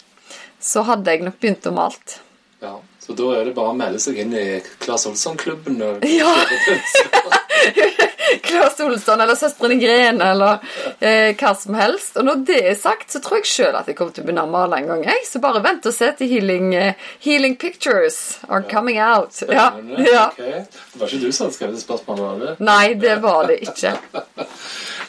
så 0.63 0.83
hadde 0.87 1.11
jeg 1.11 1.23
nok 1.27 1.39
begynt 1.43 1.67
å 1.67 1.75
malt. 1.75 2.19
Ja, 2.63 2.77
Så 3.03 3.11
da 3.19 3.25
er 3.35 3.43
det 3.45 3.55
bare 3.55 3.73
å 3.73 3.75
melde 3.75 3.99
seg 3.99 4.15
inn 4.23 4.31
i 4.33 4.61
Claes 4.79 5.03
Olsson-klubben. 5.09 5.81
og- 5.83 6.05
Ja. 6.07 6.31
Claes 8.43 8.79
Olsson 8.83 9.21
eller 9.21 9.37
Søstrene 9.39 9.77
Grene 9.81 10.31
eller 10.33 10.63
eh, 10.99 11.33
hva 11.39 11.53
som 11.59 11.77
helst. 11.77 12.17
Og 12.19 12.27
når 12.27 12.43
det 12.47 12.59
er 12.71 12.77
sagt, 12.79 13.11
så 13.13 13.21
tror 13.23 13.41
jeg 13.41 13.51
sjøl 13.51 13.79
at 13.79 13.89
jeg 13.89 13.97
kommer 13.99 14.15
til 14.15 14.25
å 14.25 14.27
begynne 14.29 14.47
å 14.47 14.51
male 14.53 14.81
en 14.81 14.91
gang. 14.93 15.05
Jeg. 15.07 15.25
Så 15.29 15.41
bare 15.43 15.63
vent 15.65 15.87
og 15.89 15.95
se 15.95 16.11
til 16.17 16.31
Healing, 16.33 16.73
uh, 16.75 17.09
healing 17.23 17.57
Pictures 17.59 18.39
are 18.49 18.63
coming 18.69 18.99
out. 18.99 19.41
Ja, 19.47 19.71
ja. 19.97 20.27
Okay. 20.33 20.63
Det 20.93 21.01
var 21.01 21.09
ikke 21.09 21.23
du 21.23 21.31
som 21.31 21.47
hadde 21.47 21.57
skrevet 21.57 21.83
spørsmålet? 21.83 22.23
var 22.23 22.39
det? 22.43 22.53
Nei, 22.63 22.93
det 22.99 23.17
var 23.23 23.49
det 23.51 23.59
ikke. 23.67 23.97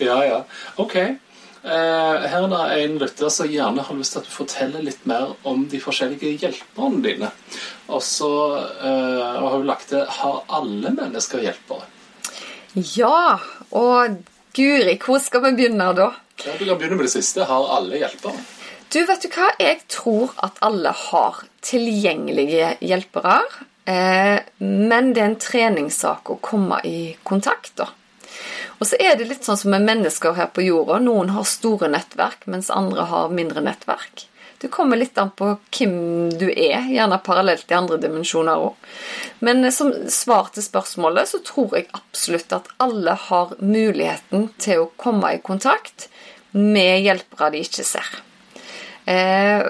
Ja, 0.03 0.17
ja. 0.27 0.41
Ok. 0.83 0.97
Uh, 1.65 2.25
her 2.29 2.43
er 2.43 2.49
det 2.51 2.63
en 2.83 2.97
lytter 2.99 3.31
som 3.33 3.49
gjerne 3.49 3.85
har 3.87 3.97
lyst 3.97 4.17
til 4.17 4.25
at 4.25 4.27
du 4.27 4.33
forteller 4.35 4.83
litt 4.85 5.07
mer 5.09 5.37
om 5.49 5.63
de 5.71 5.79
forskjellige 5.81 6.35
hjelperne 6.43 6.99
dine. 7.05 7.31
Og 7.89 8.03
så 8.05 8.31
eh, 8.81 9.23
har 9.23 9.51
hun 9.53 9.67
lagt 9.69 9.91
til 9.93 10.05
Har 10.09 10.39
alle 10.49 10.93
mennesker 10.97 11.43
hjelpere? 11.45 11.85
Ja, 12.75 13.39
og 13.71 14.17
Guri, 14.55 14.97
hvor 14.99 15.21
skal 15.23 15.45
vi 15.45 15.53
begynne 15.61 15.93
da? 15.95 16.09
Ja, 16.43 16.57
du 16.59 16.65
kan 16.67 16.79
begynne 16.79 16.99
med 16.99 17.07
det 17.07 17.13
siste. 17.15 17.47
Har 17.47 17.69
alle 17.77 18.01
hjelpere? 18.01 18.41
Du, 18.91 19.01
vet 19.07 19.23
du 19.23 19.29
hva? 19.31 19.53
Jeg 19.63 19.85
tror 19.91 20.35
at 20.43 20.59
alle 20.63 20.91
har 20.91 21.45
tilgjengelige 21.63 22.73
hjelpere. 22.83 23.37
Eh, 23.87 24.41
men 24.59 25.13
det 25.15 25.23
er 25.23 25.31
en 25.31 25.39
treningssak 25.39 26.31
å 26.35 26.41
komme 26.43 26.81
i 26.87 27.15
kontakt, 27.23 27.77
da. 27.79 27.89
Og 28.81 28.89
så 28.91 28.99
er 28.99 29.15
det 29.19 29.29
litt 29.31 29.47
sånn 29.47 29.59
som 29.61 29.71
med 29.71 29.87
mennesker 29.87 30.35
her 30.35 30.51
på 30.51 30.67
jorda. 30.67 30.99
Noen 31.03 31.31
har 31.37 31.47
store 31.47 31.89
nettverk, 31.93 32.49
mens 32.51 32.73
andre 32.75 33.07
har 33.11 33.35
mindre 33.35 33.63
nettverk. 33.63 34.27
Det 34.65 34.71
kommer 34.73 34.97
litt 34.97 35.19
an 35.21 35.29
på 35.37 35.51
hvem 35.77 35.97
du 36.41 36.47
er, 36.49 36.87
gjerne 36.89 37.19
parallelt 37.21 37.69
i 37.69 37.77
andre 37.77 37.99
dimensjoner 38.01 38.63
òg. 38.65 38.87
Men 39.45 39.61
som 39.77 39.91
svar 40.09 40.49
til 40.55 40.65
spørsmålet 40.65 41.29
så 41.29 41.43
tror 41.45 41.77
jeg 41.77 41.91
absolutt 41.93 42.55
at 42.57 42.71
alle 42.81 43.13
har 43.27 43.53
muligheten 43.61 44.47
til 44.57 44.87
å 44.87 44.93
komme 44.97 45.35
i 45.37 45.43
kontakt 45.45 46.09
med 46.57 47.05
hjelpere 47.05 47.51
de 47.53 47.61
ikke 47.67 47.85
ser. 47.85 48.09
Eh, 49.05 49.69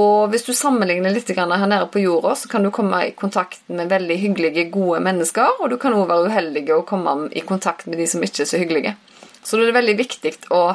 og 0.00 0.32
hvis 0.32 0.48
du 0.48 0.54
sammenligner 0.56 1.12
litt 1.12 1.28
her 1.36 1.52
nede 1.52 1.84
på 1.92 2.00
jorda, 2.00 2.32
så 2.40 2.48
kan 2.48 2.64
du 2.64 2.72
komme 2.72 3.04
i 3.04 3.14
kontakt 3.20 3.68
med 3.68 3.92
veldig 3.92 4.16
hyggelige, 4.24 4.70
gode 4.72 5.04
mennesker, 5.04 5.60
og 5.60 5.68
du 5.68 5.76
kan 5.76 5.92
òg 5.92 6.08
være 6.08 6.32
uheldig 6.32 6.70
og 6.72 6.86
komme 6.88 7.18
i 7.36 7.44
kontakt 7.44 7.84
med 7.84 8.00
de 8.00 8.08
som 8.08 8.24
ikke 8.24 8.46
er 8.48 8.54
så 8.54 8.64
hyggelige. 8.64 8.96
Så 9.44 9.60
det 9.60 9.68
er 9.68 9.76
veldig 9.76 10.00
viktig 10.00 10.38
å 10.56 10.70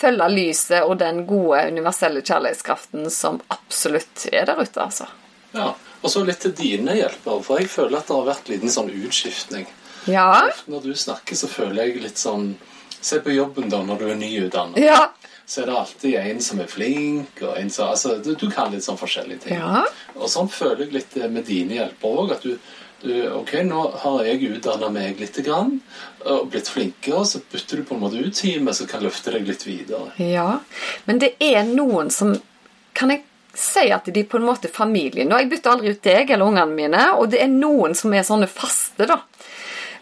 følge 0.00 0.28
lyset 0.32 0.82
og 0.82 0.96
den 1.00 1.24
gode, 1.28 1.66
universelle 1.70 2.22
kjærlighetskraften 2.24 3.10
som 3.12 3.40
absolutt 3.52 4.26
er 4.32 4.48
der 4.48 4.60
ute, 4.62 4.80
altså. 4.80 5.06
Ja, 5.52 5.74
Og 6.00 6.10
så 6.10 6.22
litt 6.24 6.40
til 6.40 6.54
dine 6.56 6.94
hjelpere, 6.96 7.42
for 7.44 7.60
jeg 7.60 7.68
føler 7.68 7.98
at 7.98 8.08
det 8.08 8.16
har 8.16 8.28
vært 8.30 8.46
en 8.48 8.54
liten 8.54 8.72
sånn 8.72 8.90
utskiftning. 8.90 9.66
Ja. 10.08 10.48
Når 10.70 10.86
du 10.86 10.94
snakker, 10.96 11.36
så 11.36 11.48
føler 11.50 11.84
jeg 11.84 12.04
litt 12.06 12.20
sånn 12.20 12.54
Se 13.00 13.16
på 13.24 13.32
jobben 13.32 13.70
da 13.72 13.78
når 13.80 13.96
du 13.96 14.08
er 14.12 14.16
nyutdannet. 14.20 14.76
Ja. 14.84 15.06
Så 15.48 15.62
er 15.62 15.70
det 15.70 15.76
alltid 15.80 16.16
en 16.20 16.42
som 16.44 16.58
er 16.60 16.68
flink, 16.68 17.40
og 17.40 17.54
en 17.56 17.70
som 17.72 17.88
Altså, 17.94 18.18
du, 18.20 18.34
du 18.36 18.50
kan 18.52 18.68
litt 18.74 18.84
sånn 18.84 18.98
forskjellige 19.00 19.46
ting. 19.46 19.56
Ja. 19.56 19.86
Og 20.18 20.28
sånn 20.28 20.50
føler 20.52 20.84
jeg 20.84 20.92
litt 20.98 21.16
med 21.32 21.48
dine 21.48 21.78
hjelpere 21.78 22.24
òg. 22.24 22.34
At 22.36 22.44
du, 22.44 22.58
du, 22.58 22.89
Ok, 23.00 23.54
nå 23.64 23.82
har 24.02 24.24
jeg 24.28 24.50
utdanna 24.50 24.90
meg 24.92 25.20
litt 25.22 25.38
grann, 25.44 25.78
og 26.28 26.50
blitt 26.52 26.68
flinkere, 26.68 27.22
så 27.24 27.40
bytter 27.40 27.80
du 27.80 27.86
på 27.88 27.96
en 27.96 28.02
måte 28.02 28.20
ut 28.20 28.36
teamet 28.36 28.76
som 28.76 28.88
kan 28.90 29.00
løfte 29.04 29.32
deg 29.32 29.48
litt 29.48 29.64
videre. 29.64 30.10
Ja, 30.20 30.58
men 31.08 31.22
det 31.22 31.34
er 31.40 31.64
noen 31.68 32.12
som 32.12 32.36
Kan 32.92 33.12
jeg 33.14 33.22
si 33.56 33.86
at 33.94 34.08
de 34.12 34.22
på 34.26 34.36
en 34.36 34.44
måte 34.44 34.66
er 34.68 34.74
familien? 34.74 35.30
jeg 35.30 35.48
bytter 35.48 35.70
aldri 35.70 35.92
ut 35.94 36.02
deg 36.02 36.30
eller 36.30 36.50
ungene 36.50 36.74
mine, 36.74 37.04
og 37.16 37.30
det 37.32 37.40
er 37.40 37.48
noen 37.48 37.94
som 37.96 38.12
er 38.12 38.26
sånne 38.26 38.48
faste, 38.50 39.06
da. 39.06 39.22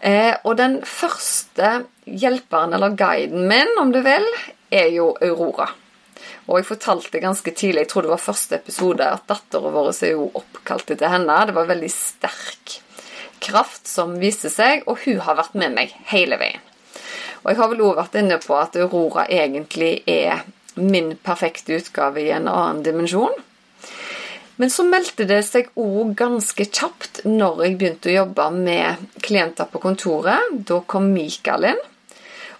Eh, 0.01 0.33
og 0.43 0.57
den 0.57 0.79
første 0.83 1.85
hjelperen, 2.03 2.73
eller 2.73 2.97
guiden 2.97 3.47
min, 3.47 3.71
om 3.79 3.93
du 3.93 4.01
vil, 4.03 4.25
er 4.73 4.89
jo 4.91 5.13
Aurora. 5.21 5.69
Og 6.49 6.57
jeg 6.57 6.67
fortalte 6.71 7.21
ganske 7.21 7.53
tidlig, 7.53 7.85
jeg 7.85 7.91
tror 7.93 8.07
det 8.07 8.13
var 8.15 8.25
første 8.25 8.57
episode, 8.57 9.05
at 9.05 9.27
datteren 9.29 9.73
vår 9.75 9.91
er 9.93 10.15
jo 10.15 10.31
oppkalt 10.33 10.95
etter 10.95 11.13
henne. 11.13 11.35
Det 11.45 11.55
var 11.55 11.69
veldig 11.69 11.91
sterk 11.93 12.79
kraft 13.43 13.87
som 13.87 14.17
viste 14.21 14.51
seg, 14.53 14.85
og 14.87 15.01
hun 15.05 15.21
har 15.25 15.39
vært 15.39 15.57
med 15.59 15.75
meg 15.75 15.93
hele 16.11 16.39
veien. 16.41 16.63
Og 17.43 17.51
jeg 17.51 17.59
har 17.59 17.69
vel 17.71 17.83
òg 17.87 17.99
vært 18.01 18.17
inne 18.19 18.39
på 18.43 18.55
at 18.59 18.75
Aurora 18.79 19.25
egentlig 19.31 20.01
er 20.09 20.43
min 20.79 21.13
perfekte 21.23 21.77
utgave 21.79 22.23
i 22.23 22.33
en 22.35 22.49
annen 22.51 22.83
dimensjon. 22.83 23.35
Men 24.59 24.71
så 24.71 24.83
meldte 24.83 25.23
det 25.23 25.39
seg 25.47 25.69
òg 25.79 26.17
ganske 26.19 26.65
kjapt 26.67 27.21
når 27.23 27.63
jeg 27.63 27.77
begynte 27.79 28.11
å 28.11 28.17
jobbe 28.17 28.49
med 28.57 29.05
klienter 29.23 29.69
på 29.71 29.79
kontoret. 29.83 30.51
Da 30.67 30.81
kom 30.83 31.13
Mikael 31.13 31.69
inn. 31.71 31.81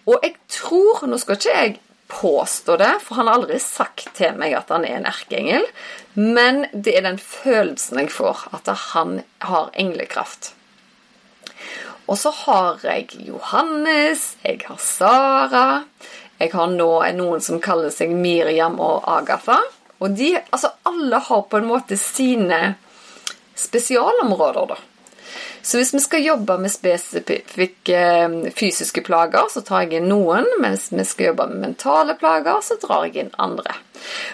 Og 0.07 0.23
jeg 0.23 0.37
tror 0.47 1.03
Nå 1.09 1.19
skal 1.19 1.35
ikke 1.35 1.57
jeg 1.57 1.73
påstå 2.09 2.77
det, 2.79 2.93
for 3.03 3.19
han 3.19 3.27
har 3.29 3.41
aldri 3.41 3.59
sagt 3.61 4.07
til 4.17 4.37
meg 4.39 4.55
at 4.57 4.71
han 4.73 4.87
er 4.87 4.95
en 4.97 5.09
erkeengel, 5.11 5.67
men 6.17 6.63
det 6.73 6.95
er 6.97 7.05
den 7.05 7.19
følelsen 7.21 7.99
jeg 8.01 8.09
får, 8.15 8.47
at 8.57 8.71
han 8.95 9.19
har 9.45 9.69
englekraft. 9.77 10.55
Og 12.09 12.17
så 12.17 12.31
har 12.33 12.81
jeg 12.83 13.19
Johannes, 13.27 14.33
jeg 14.41 14.63
har 14.65 14.79
Sara, 14.81 15.65
jeg 16.39 16.53
har 16.55 16.71
nå 16.73 16.91
noen 17.19 17.43
som 17.43 17.61
kaller 17.61 17.93
seg 17.93 18.15
Miriam 18.17 18.79
og 18.81 19.03
Agatha. 19.11 19.59
Og 19.99 20.15
de, 20.17 20.31
altså 20.49 20.71
alle 20.89 21.19
har 21.21 21.43
på 21.51 21.59
en 21.59 21.67
måte 21.69 21.99
sine 21.99 22.77
spesialområder, 23.59 24.71
da. 24.71 24.79
Så 25.61 25.77
hvis 25.77 25.91
vi 25.93 25.99
skal 25.99 26.23
jobbe 26.23 26.55
med 26.57 26.71
spesifikke 26.71 28.03
fysiske 28.55 29.03
plager, 29.05 29.49
så 29.51 29.61
tar 29.61 29.83
jeg 29.85 29.99
inn 29.99 30.07
noen. 30.09 30.47
Mens 30.63 30.87
vi 30.95 31.03
skal 31.05 31.33
jobbe 31.33 31.49
med 31.51 31.65
mentale 31.67 32.15
plager, 32.17 32.63
så 32.65 32.79
drar 32.81 33.05
jeg 33.05 33.25
inn 33.25 33.33
andre. 33.37 33.75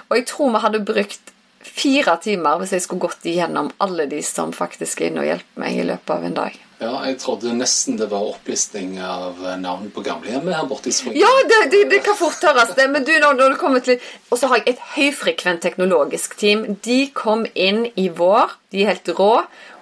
Og 0.08 0.20
jeg 0.20 0.28
tror 0.30 0.54
vi 0.54 0.62
hadde 0.68 0.86
brukt 0.86 1.34
fire 1.66 2.16
timer 2.22 2.62
hvis 2.62 2.76
jeg 2.78 2.86
skulle 2.86 3.08
gått 3.08 3.26
igjennom 3.28 3.72
alle 3.82 4.06
de 4.08 4.22
som 4.24 4.54
faktisk 4.56 5.02
er 5.02 5.10
inne 5.10 5.26
og 5.26 5.32
hjelper 5.32 5.66
meg 5.66 5.82
i 5.82 5.88
løpet 5.90 6.14
av 6.16 6.30
en 6.30 6.38
dag. 6.38 6.62
Ja, 6.86 7.00
jeg 7.10 7.18
trodde 7.22 7.54
nesten 7.58 7.98
det 8.00 8.08
var 8.12 8.28
opplisting 8.30 8.98
av 9.02 9.40
navn 9.62 9.90
på 9.94 10.04
gamlehjemmet 10.06 10.56
her 10.56 10.68
borte 10.70 10.92
i 10.92 10.96
Spring. 10.96 11.18
Ja, 11.18 11.32
det, 11.50 11.60
det, 11.74 11.82
det, 11.92 12.02
kan 12.06 12.18
fort 12.20 12.44
høres 12.46 12.76
det. 12.78 12.88
Men 12.94 13.08
du, 13.08 13.14
når, 13.22 13.38
når 13.40 13.56
du 13.56 13.60
kommer 13.62 13.84
til 13.86 13.98
Og 14.30 14.40
så 14.40 14.50
har 14.52 14.62
jeg 14.62 14.76
et 14.76 14.86
høyfrekvent 14.96 15.64
teknologisk 15.66 16.38
team. 16.40 16.66
De 16.86 17.00
kom 17.16 17.46
inn 17.54 17.86
i 18.00 18.10
vår. 18.14 18.56
De 18.74 18.84
er 18.84 18.94
helt 18.94 19.12
rå. 19.18 19.34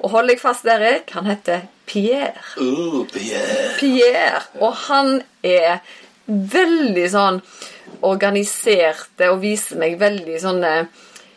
Og 0.04 0.16
hold 0.16 0.32
deg 0.32 0.42
fast, 0.42 0.68
Erik, 0.70 1.12
han 1.16 1.28
heter 1.30 1.68
Pierre. 1.90 2.40
Uh, 2.58 3.04
Pierre. 3.12 3.70
Pierre. 3.80 4.44
Og 4.62 4.76
han 4.88 5.18
er 5.44 5.82
veldig 6.28 7.08
sånn 7.12 7.42
organiserte 8.04 9.30
og 9.32 9.42
viser 9.44 9.80
meg 9.82 9.98
veldig 10.02 10.40
sånne 10.42 10.74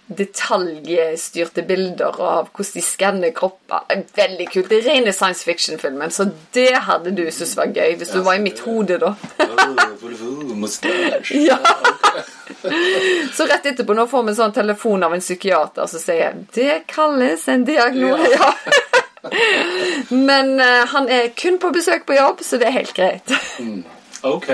detaljstyrte 0.06 1.62
bilder 1.66 2.20
av 2.22 2.50
hvordan 2.54 2.72
de 2.74 2.82
skanner 2.84 3.32
kropper. 3.34 3.80
Veldig 4.16 4.46
kult. 4.52 4.68
Det 4.70 4.78
er 4.78 4.88
rene 4.90 5.12
science 5.12 5.44
fiction-filmen, 5.44 6.10
så 6.14 6.28
det 6.54 6.72
hadde 6.86 7.10
du 7.16 7.24
syntes 7.26 7.56
var 7.58 7.72
gøy 7.74 7.96
hvis 7.98 8.14
du 8.14 8.20
var 8.26 8.38
i 8.38 8.44
mitt 8.44 8.62
hode 8.66 9.00
da. 9.02 9.14
ja. 11.48 11.58
så 13.34 13.46
rett 13.50 13.66
etterpå 13.66 13.94
nå 13.94 14.06
får 14.10 14.22
vi 14.22 14.32
en 14.32 14.38
sånn 14.38 14.54
telefon 14.56 15.04
av 15.06 15.14
en 15.14 15.24
psykiater 15.24 15.90
som 15.90 16.02
sier 16.02 16.38
'Det 16.54 16.86
kalles 16.86 17.48
en 17.48 17.66
diagnose'. 17.66 18.30
Ja. 18.36 18.54
Men 20.30 20.60
uh, 20.60 20.86
han 20.86 21.08
er 21.08 21.28
kun 21.34 21.58
på 21.58 21.70
besøk 21.74 22.06
på 22.06 22.14
jobb, 22.14 22.42
så 22.46 22.62
det 22.62 22.70
er 22.70 22.78
helt 22.78 22.94
greit. 22.94 23.34
Ok, 24.32 24.48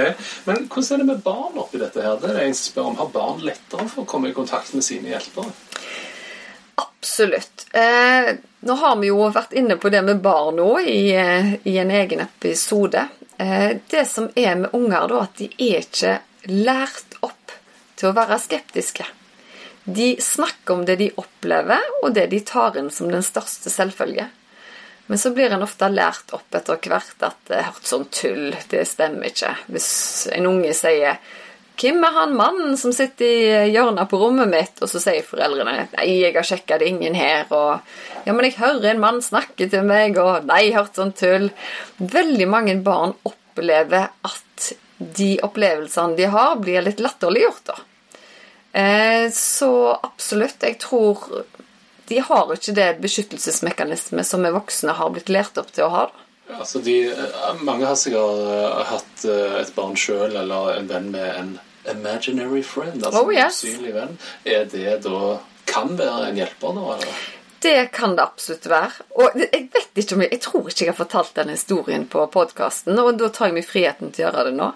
Men 0.45 0.69
hvordan 0.69 0.95
er 0.95 1.03
det 1.03 1.09
med 1.09 1.23
barn 1.25 1.59
oppi 1.59 1.81
dette? 1.81 2.03
her? 2.03 2.19
Det 2.21 2.31
er 2.31 2.41
det 2.41 2.49
som 2.57 2.71
spør 2.73 2.91
om. 2.91 2.97
Har 3.01 3.13
barn 3.15 3.45
lettere 3.47 3.89
for 3.89 4.05
å 4.05 4.09
komme 4.09 4.31
i 4.31 4.37
kontakt 4.37 4.75
med 4.75 4.85
sine 4.85 5.13
hjelpere? 5.13 5.53
Absolutt. 6.83 7.67
Eh, 7.73 8.35
nå 8.61 8.75
har 8.79 8.99
vi 9.01 9.09
jo 9.11 9.31
vært 9.35 9.57
inne 9.59 9.77
på 9.81 9.91
det 9.91 10.03
med 10.07 10.21
barn 10.23 10.57
nå 10.61 10.69
i, 10.81 11.13
eh, 11.17 11.55
i 11.65 11.79
en 11.79 11.91
egen 11.91 12.21
episode. 12.21 13.09
Eh, 13.39 13.79
det 13.91 14.05
som 14.09 14.31
er 14.37 14.55
med 14.57 14.71
unger, 14.73 15.09
da, 15.09 15.23
at 15.23 15.37
de 15.37 15.49
er 15.59 15.83
ikke 15.83 16.19
lært 16.47 17.19
opp 17.21 17.57
til 17.97 18.11
å 18.11 18.17
være 18.17 18.39
skeptiske. 18.39 19.07
De 19.85 20.17
snakker 20.23 20.75
om 20.75 20.85
det 20.87 20.97
de 21.01 21.11
opplever, 21.19 21.83
og 22.03 22.15
det 22.15 22.29
de 22.31 22.41
tar 22.47 22.79
inn 22.79 22.91
som 22.91 23.11
den 23.11 23.25
største 23.27 23.71
selvfølge. 23.71 24.29
Men 25.07 25.19
så 25.19 25.33
blir 25.35 25.51
en 25.53 25.65
ofte 25.65 25.89
lært 25.91 26.33
opp 26.33 26.55
etter 26.55 26.79
hvert 26.89 27.25
at 27.27 27.39
det 27.49 27.59
har 27.59 27.73
hørt 27.73 27.89
sånn 27.89 28.09
tull, 28.15 28.53
det 28.71 28.85
stemmer 28.89 29.33
ikke. 29.33 29.57
Hvis 29.73 29.93
en 30.33 30.51
unge 30.51 30.75
sier 30.79 31.19
'Hvem 31.73 32.05
er 32.05 32.13
han 32.15 32.35
mannen 32.37 32.77
som 32.77 32.93
sitter 32.93 33.27
i 33.27 33.71
hjørnet 33.73 34.09
på 34.11 34.19
rommet 34.21 34.49
mitt?' 34.49 34.83
Og 34.83 34.89
så 34.89 35.01
sier 35.01 35.25
foreldrene 35.27 35.89
'Nei, 35.89 36.07
jeg 36.21 36.35
har 36.35 36.47
sjekka 36.47 36.79
det, 36.79 36.89
ingen 36.89 37.15
her', 37.15 37.51
og 37.51 37.81
'Ja, 38.27 38.33
men 38.33 38.45
jeg 38.45 38.61
hører 38.61 38.91
en 38.91 39.01
mann 39.01 39.23
snakke 39.23 39.69
til 39.71 39.83
meg', 39.83 40.19
og 40.19 40.45
'Nei, 40.45 40.67
jeg 40.67 40.75
har 40.75 40.85
hørt 40.85 41.01
sånn 41.01 41.13
tull'. 41.13 41.51
Veldig 41.99 42.49
mange 42.49 42.77
barn 42.85 43.15
opplever 43.25 44.11
at 44.25 44.73
de 44.99 45.41
opplevelsene 45.43 46.17
de 46.17 46.29
har, 46.31 46.57
blir 46.57 46.85
litt 46.85 47.01
latterliggjort, 47.01 47.65
da. 47.65 47.75
Eh, 48.73 49.31
så 49.31 49.99
absolutt, 50.03 50.63
jeg 50.63 50.79
tror 50.79 51.45
de 52.09 52.21
har 52.27 52.53
ikke 52.55 52.75
det 52.77 52.89
beskyttelsesmekanisme 53.03 54.25
som 54.27 54.45
vi 54.45 54.53
voksne 54.55 54.97
har 54.99 55.13
blitt 55.15 55.33
lært 55.33 55.61
opp 55.61 55.73
til 55.75 55.87
å 55.87 55.93
ha. 55.95 56.07
Altså 56.53 56.83
de, 56.85 56.97
mange 57.65 57.87
har 57.87 57.97
sikkert 57.97 58.83
hatt 58.91 59.27
et 59.63 59.71
barn 59.77 59.95
sjøl 59.97 60.35
eller 60.37 60.75
en 60.77 60.91
venn 60.91 61.13
med 61.15 61.29
en 61.37 61.53
imaginary 61.89 62.63
friend, 62.63 63.05
altså 63.05 63.23
oh, 63.25 63.31
yes. 63.35 63.63
en 63.65 63.71
usynlig 63.71 63.95
venn. 63.95 64.19
Er 64.45 64.67
det 64.71 64.99
da 65.07 65.39
kan 65.67 65.95
være 65.99 66.29
en 66.29 66.43
hjelper, 66.43 66.77
da? 66.77 66.97
eller? 66.97 67.23
Det 67.63 67.87
kan 67.95 68.17
det 68.17 68.23
absolutt 68.23 68.67
være. 68.67 69.05
Og 69.23 69.37
jeg 69.39 69.69
vet 69.71 70.01
ikke 70.03 70.17
om 70.17 70.25
jeg, 70.25 70.33
jeg 70.35 70.43
tror 70.43 70.67
ikke 70.67 70.83
jeg 70.83 70.91
har 70.91 70.99
fortalt 70.99 71.37
den 71.37 71.53
historien 71.55 72.07
på 72.11 72.25
podkasten, 72.35 72.99
og 72.99 73.21
da 73.21 73.31
tar 73.31 73.51
jeg 73.51 73.59
meg 73.61 73.69
friheten 73.69 74.11
til 74.11 74.25
å 74.25 74.29
gjøre 74.29 74.45
det 74.49 74.55
nå. 74.59 74.69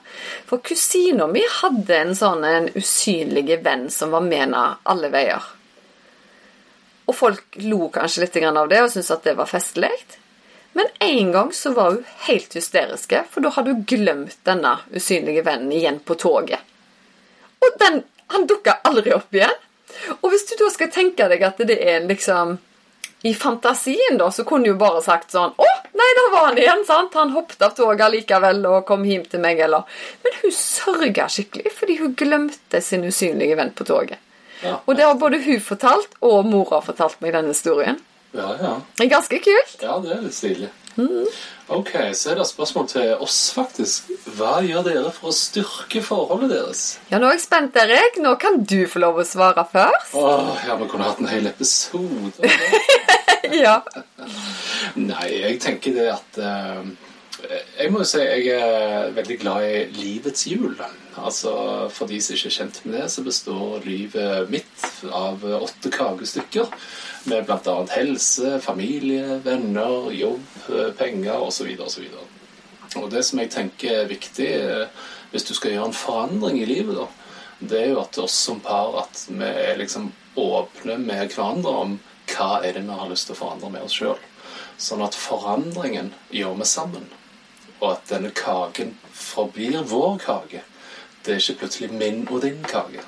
For 0.46 0.62
kusina 0.62 1.26
mi 1.30 1.42
hadde 1.58 1.98
en 1.98 2.14
sånn 2.14 2.46
en 2.46 2.70
usynlig 2.78 3.58
venn 3.66 3.88
som 3.90 4.14
var 4.14 4.22
med 4.26 4.44
henne 4.44 4.62
alle 4.86 5.10
veier. 5.10 5.50
Og 7.06 7.14
folk 7.14 7.58
lo 7.62 7.88
kanskje 7.94 8.24
litt 8.24 8.38
av 8.46 8.68
det 8.68 8.82
og 8.82 8.90
syntes 8.90 9.12
at 9.14 9.26
det 9.26 9.36
var 9.38 9.50
festlig. 9.50 9.92
Men 10.76 10.90
en 11.00 11.32
gang 11.32 11.52
så 11.52 11.70
var 11.72 11.94
hun 11.94 12.04
helt 12.26 12.54
hysteriske, 12.54 13.22
for 13.30 13.40
da 13.40 13.52
hadde 13.54 13.72
hun 13.72 13.84
glemt 13.88 14.36
denne 14.44 14.74
usynlige 14.92 15.44
vennen 15.46 15.72
igjen 15.72 16.02
på 16.04 16.18
toget. 16.20 16.60
Og 17.64 17.78
den, 17.80 18.02
han 18.34 18.44
dukka 18.50 18.80
aldri 18.84 19.14
opp 19.16 19.32
igjen. 19.34 19.54
Og 20.20 20.28
hvis 20.28 20.44
du 20.50 20.52
da 20.60 20.68
skal 20.74 20.90
tenke 20.92 21.28
deg 21.30 21.46
at 21.46 21.62
det 21.64 21.78
er 21.80 22.04
liksom 22.04 22.58
I 23.24 23.32
fantasien, 23.34 24.18
da, 24.20 24.28
så 24.30 24.44
kunne 24.44 24.68
du 24.68 24.76
bare 24.76 25.00
sagt 25.00 25.32
sånn 25.32 25.54
Å, 25.56 25.70
nei, 25.96 26.10
der 26.18 26.28
var 26.34 26.50
han 26.50 26.60
igjen, 26.60 26.84
sant? 26.84 27.16
Han 27.16 27.32
hoppet 27.32 27.62
av 27.64 27.72
toget 27.78 28.12
likevel 28.12 28.60
og 28.68 28.84
kom 28.90 29.06
hjem 29.08 29.24
til 29.30 29.40
meg, 29.40 29.62
eller 29.64 29.88
Men 30.26 30.36
hun 30.42 30.52
sørga 30.52 31.30
skikkelig 31.32 31.72
fordi 31.78 31.96
hun 32.02 32.14
glemte 32.18 32.82
sin 32.84 33.06
usynlige 33.08 33.56
venn 33.56 33.72
på 33.72 33.88
toget. 33.88 34.20
Og 34.86 34.96
det 34.96 35.04
har 35.06 35.14
både 35.20 35.40
hun 35.44 35.60
fortalt, 35.62 36.16
og 36.24 36.46
mora 36.48 36.80
fortalt 36.84 37.20
meg 37.24 37.34
den 37.36 37.52
historien. 37.52 38.00
Ja, 38.36 38.50
ja. 38.60 38.72
Det 38.98 39.06
er 39.06 39.12
ganske 39.14 39.38
kult. 39.44 39.76
Ja, 39.82 39.98
det 40.02 40.12
er 40.16 40.24
litt 40.26 40.36
stilig. 40.36 40.68
Ok, 41.68 41.90
så 42.16 42.30
er 42.32 42.38
det 42.38 42.46
spørsmål 42.48 42.86
til 42.88 43.10
oss, 43.20 43.38
faktisk. 43.52 44.08
Hva 44.38 44.60
gjør 44.64 44.84
dere 44.86 45.10
for 45.12 45.28
å 45.28 45.34
styrke 45.36 46.00
forholdet 46.04 46.54
deres? 46.54 46.84
Ja, 47.10 47.18
Nå 47.20 47.28
er 47.28 47.36
jeg 47.36 47.44
spent, 47.44 47.76
Erik. 47.76 48.20
Nå 48.22 48.36
kan 48.40 48.62
du 48.64 48.78
få 48.88 49.02
lov 49.02 49.20
å 49.20 49.26
svare 49.28 49.66
først. 49.72 50.14
Åh, 50.16 50.62
ja, 50.68 50.76
vi 50.80 50.88
kunne 50.92 51.08
hatt 51.08 51.20
en 51.22 51.32
hel 51.32 51.48
episode. 51.52 52.32
Ja. 53.46 53.76
Nei, 54.98 55.26
jeg 55.30 55.60
tenker 55.62 55.92
det 55.94 56.06
at 56.10 56.38
eh, 56.42 56.80
Jeg 57.36 57.90
må 57.92 58.00
jo 58.00 58.08
si 58.08 58.22
jeg 58.22 58.46
er 58.56 59.10
veldig 59.16 59.36
glad 59.42 59.64
i 59.66 59.80
livets 59.92 60.46
hjul. 60.48 60.78
Altså, 61.20 61.52
For 61.92 62.08
de 62.08 62.20
som 62.22 62.36
ikke 62.36 62.48
er 62.48 62.56
kjent 62.56 62.80
med 62.84 62.96
det, 62.96 63.10
så 63.12 63.24
består 63.26 63.84
livet 63.84 64.48
mitt 64.52 64.86
av 65.12 65.44
åtte 65.44 65.92
kakestykker. 65.92 66.72
Med 67.26 67.44
bl.a. 67.48 67.76
helse, 67.92 68.56
familie, 68.64 69.40
venner, 69.44 70.08
jobb, 70.14 70.48
penger 70.98 71.44
osv. 71.44 71.74
osv. 71.82 72.08
Og 72.96 73.10
det 73.12 73.24
som 73.26 73.42
jeg 73.42 73.52
tenker 73.52 74.02
er 74.02 74.10
viktig 74.10 74.48
eh, 74.56 75.06
hvis 75.32 75.44
du 75.48 75.52
skal 75.56 75.74
gjøre 75.74 75.90
en 75.90 75.96
forandring 75.96 76.60
i 76.62 76.68
livet, 76.68 76.96
da, 76.96 77.08
det 77.58 77.80
er 77.82 77.90
jo 77.92 78.00
at 78.00 78.18
oss 78.22 78.36
som 78.46 78.62
par 78.64 78.94
at 79.02 79.26
vi 79.28 79.44
er 79.44 79.76
liksom 79.80 80.08
åpne 80.40 80.98
med 81.02 81.32
hverandre 81.34 81.74
om 81.82 81.98
hva 82.30 82.62
er 82.64 82.76
det 82.76 82.86
vi 82.86 82.96
har 82.96 83.10
lyst 83.10 83.28
til 83.28 83.36
å 83.36 83.40
forandre 83.42 83.72
med 83.74 83.84
oss 83.86 83.96
sjøl. 83.98 84.18
Sånn 84.80 85.04
at 85.04 85.16
forandringen 85.16 86.12
gjør 86.34 86.56
vi 86.60 86.68
sammen. 86.68 87.06
Og 87.80 87.90
at 87.92 88.08
denne 88.10 88.32
kaken 88.36 88.94
forblir 89.12 89.82
vår 89.88 90.18
kake. 90.24 90.62
Det 91.26 91.34
er 91.34 91.42
ikke 91.42 91.60
plutselig 91.64 91.90
min 91.92 92.22
og 92.30 92.42
din 92.44 92.62
kake. 92.64 93.02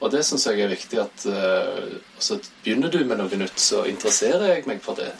Og 0.00 0.10
det 0.12 0.24
syns 0.26 0.46
jeg 0.48 0.60
er 0.60 0.72
viktig 0.72 1.00
at 1.00 1.26
uh, 1.28 1.92
Så 2.18 2.38
Begynner 2.64 2.92
du 2.92 3.04
med 3.04 3.20
noe 3.20 3.40
nytt, 3.40 3.60
så 3.60 3.84
interesserer 3.88 4.50
jeg 4.54 4.66
meg 4.68 4.82
for 4.84 4.98
det. 5.00 5.12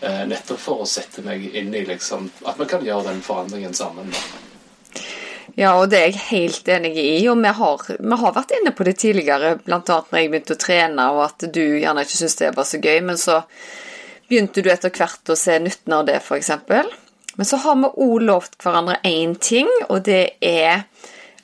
Uh, 0.00 0.24
nettopp 0.28 0.60
for 0.60 0.84
å 0.84 0.88
sette 0.88 1.24
meg 1.24 1.44
inn 1.56 1.74
i 1.76 1.82
liksom, 1.84 2.30
at 2.48 2.60
vi 2.60 2.68
kan 2.68 2.84
gjøre 2.84 3.10
den 3.10 3.20
forandringen 3.24 3.76
sammen. 3.76 4.12
Ja, 5.58 5.74
og 5.76 5.90
det 5.90 5.98
er 5.98 6.08
jeg 6.08 6.22
helt 6.30 6.68
enig 6.72 6.94
i. 6.96 7.10
Og 7.28 7.40
vi 7.42 7.52
har, 7.58 7.84
vi 7.98 8.18
har 8.22 8.34
vært 8.36 8.54
inne 8.56 8.72
på 8.76 8.86
det 8.86 8.96
tidligere, 9.02 9.56
bl.a. 9.64 9.80
når 9.82 10.16
jeg 10.16 10.32
begynte 10.32 10.56
å 10.56 10.62
trene, 10.64 11.06
og 11.16 11.22
at 11.26 11.48
du 11.52 11.62
gjerne 11.82 12.04
ikke 12.06 12.16
syntes 12.16 12.38
det 12.40 12.52
var 12.56 12.68
så 12.68 12.80
gøy. 12.80 13.00
Men 13.10 13.20
så 13.20 13.40
begynte 14.30 14.64
du 14.64 14.70
etter 14.72 14.94
hvert 14.94 15.32
å 15.32 15.36
se 15.36 15.58
nytten 15.60 15.96
av 15.96 16.06
det, 16.08 16.20
f.eks. 16.22 16.52
Men 17.40 17.48
så 17.48 17.56
har 17.56 17.76
vi 17.80 17.88
òg 18.04 18.18
lovt 18.28 18.58
hverandre 18.60 18.98
én 19.08 19.30
ting, 19.40 19.68
og 19.88 20.02
det 20.04 20.34
er 20.44 20.82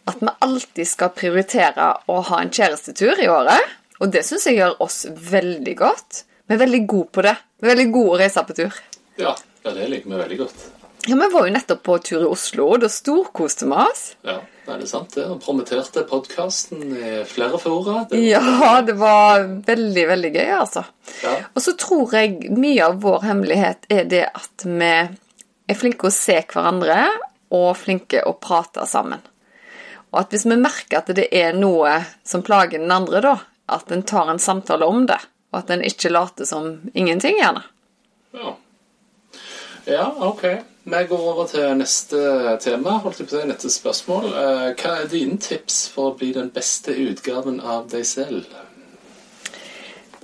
at 0.05 0.19
vi 0.21 0.29
alltid 0.45 0.85
skal 0.91 1.15
prioritere 1.17 1.87
å 2.13 2.19
ha 2.29 2.41
en 2.43 2.53
kjærestetur 2.53 3.23
i 3.25 3.31
året. 3.33 3.73
Og 4.05 4.13
det 4.13 4.21
syns 4.29 4.45
jeg 4.45 4.59
gjør 4.59 4.77
oss 4.85 5.07
veldig 5.09 5.73
godt. 5.81 6.21
Vi 6.45 6.53
er 6.53 6.61
veldig 6.61 6.83
gode 6.93 7.09
på 7.17 7.25
det. 7.25 7.33
Vi 7.57 7.65
er 7.65 7.73
veldig 7.73 7.89
gode 7.97 8.13
å 8.13 8.21
reise 8.21 8.45
på 8.45 8.59
tur. 8.61 8.77
Ja, 9.17 9.33
ja, 9.65 9.73
det 9.73 9.89
liker 9.89 10.13
vi 10.13 10.21
veldig 10.21 10.41
godt. 10.45 10.69
Ja, 11.07 11.17
Vi 11.17 11.33
var 11.33 11.49
jo 11.49 11.57
nettopp 11.57 11.83
på 11.89 11.99
tur 12.05 12.21
i 12.21 12.29
Oslo, 12.29 12.69
og 12.77 12.85
da 12.85 12.93
storkoste 12.93 13.65
vi 13.65 13.83
oss. 13.89 14.07
Ja, 14.29 14.39
er 14.69 14.85
det 14.85 14.93
sant 14.93 15.17
det? 15.17 15.25
Og 15.33 15.41
promoterte 15.49 16.05
podkasten 16.13 16.91
i 16.93 17.19
flere 17.33 17.57
fora. 17.63 18.03
Det, 18.11 18.21
Ja, 18.37 18.83
det 18.85 19.01
var 19.01 19.49
veldig, 19.65 20.09
veldig 20.13 20.37
gøy, 20.37 20.49
altså. 20.61 20.85
Ja. 21.25 21.39
Og 21.55 21.63
så 21.65 21.73
tror 21.81 22.13
jeg 22.21 22.51
mye 22.53 22.91
av 22.93 23.01
vår 23.01 23.31
hemmelighet 23.31 23.89
er 23.89 24.05
det 24.13 24.27
at 24.29 24.69
vi 24.69 24.97
er 25.67 25.79
flinke 25.79 26.09
å 26.09 26.15
se 26.15 26.39
hverandre, 26.43 26.99
og 27.55 27.77
flinke 27.79 28.25
å 28.27 28.35
prate 28.43 28.87
sammen. 28.91 29.23
Og 30.11 30.21
at 30.23 30.35
hvis 30.35 30.47
vi 30.49 30.59
merker 30.59 31.01
at 31.01 31.11
det 31.15 31.29
er 31.35 31.57
noe 31.57 31.99
som 32.27 32.45
plager 32.47 32.83
den 32.83 32.93
andre, 32.95 33.23
da, 33.23 33.35
at 33.67 33.91
en 33.93 34.05
tar 34.07 34.31
en 34.31 34.43
samtale 34.43 34.87
om 34.87 35.07
det, 35.07 35.19
og 35.53 35.61
at 35.61 35.73
en 35.75 35.85
ikke 35.85 36.13
later 36.13 36.49
som 36.49 36.71
ingenting, 36.95 37.39
gjerne. 37.41 37.63
Ja. 38.37 38.57
ja, 39.87 40.07
ok. 40.31 40.47
Vi 40.87 41.03
går 41.11 41.23
over 41.33 41.49
til 41.51 41.73
neste 41.81 42.19
tema. 42.63 43.01
holdt 43.03 43.19
jeg 43.19 43.27
på 43.27 43.35
å 43.35 43.41
si, 43.41 43.47
Neste 43.51 43.71
spørsmål. 43.75 44.27
Eh, 44.31 44.67
Hva 44.79 44.93
er 45.01 45.09
dine 45.11 45.39
tips 45.43 45.89
for 45.91 46.13
å 46.13 46.17
bli 46.19 46.31
den 46.37 46.53
beste 46.55 46.95
utgaven 46.95 47.59
av 47.59 47.89
deg 47.91 48.07
selv? 48.07 48.47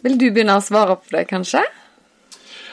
Vil 0.02 0.18
du 0.18 0.28
begynne 0.30 0.58
å 0.58 0.62
svare 0.62 0.98
på 1.00 1.16
det, 1.16 1.24
kanskje? 1.30 1.64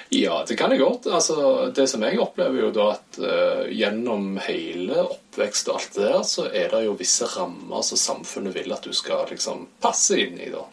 Ja, 0.10 0.44
det 0.48 0.56
kan 0.58 0.72
jeg 0.74 0.82
godt. 0.82 1.06
Altså, 1.14 1.70
det 1.76 1.86
som 1.92 2.02
jeg 2.02 2.18
opplever 2.18 2.64
jo 2.64 2.72
da 2.74 2.88
at 2.96 3.20
uh, 3.22 3.68
gjennom 3.70 4.40
hele 4.42 5.04
oppvekst 5.04 5.70
og 5.70 5.78
alt 5.78 5.98
det 6.00 6.08
der, 6.08 6.24
så 6.26 6.48
er 6.50 6.72
det 6.74 6.82
jo 6.88 6.98
visse 6.98 7.30
rammer 7.30 7.86
som 7.86 8.02
samfunnet 8.02 8.56
vil 8.58 8.74
at 8.74 8.88
du 8.88 8.96
skal 8.96 9.30
liksom 9.30 9.68
passe 9.84 10.18
inn 10.18 10.42
i, 10.42 10.50
da. 10.50 10.66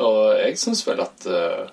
Og 0.00 0.38
jeg 0.40 0.56
syns 0.56 0.86
vel 0.86 1.02
at 1.04 1.26
eh, 1.28 1.66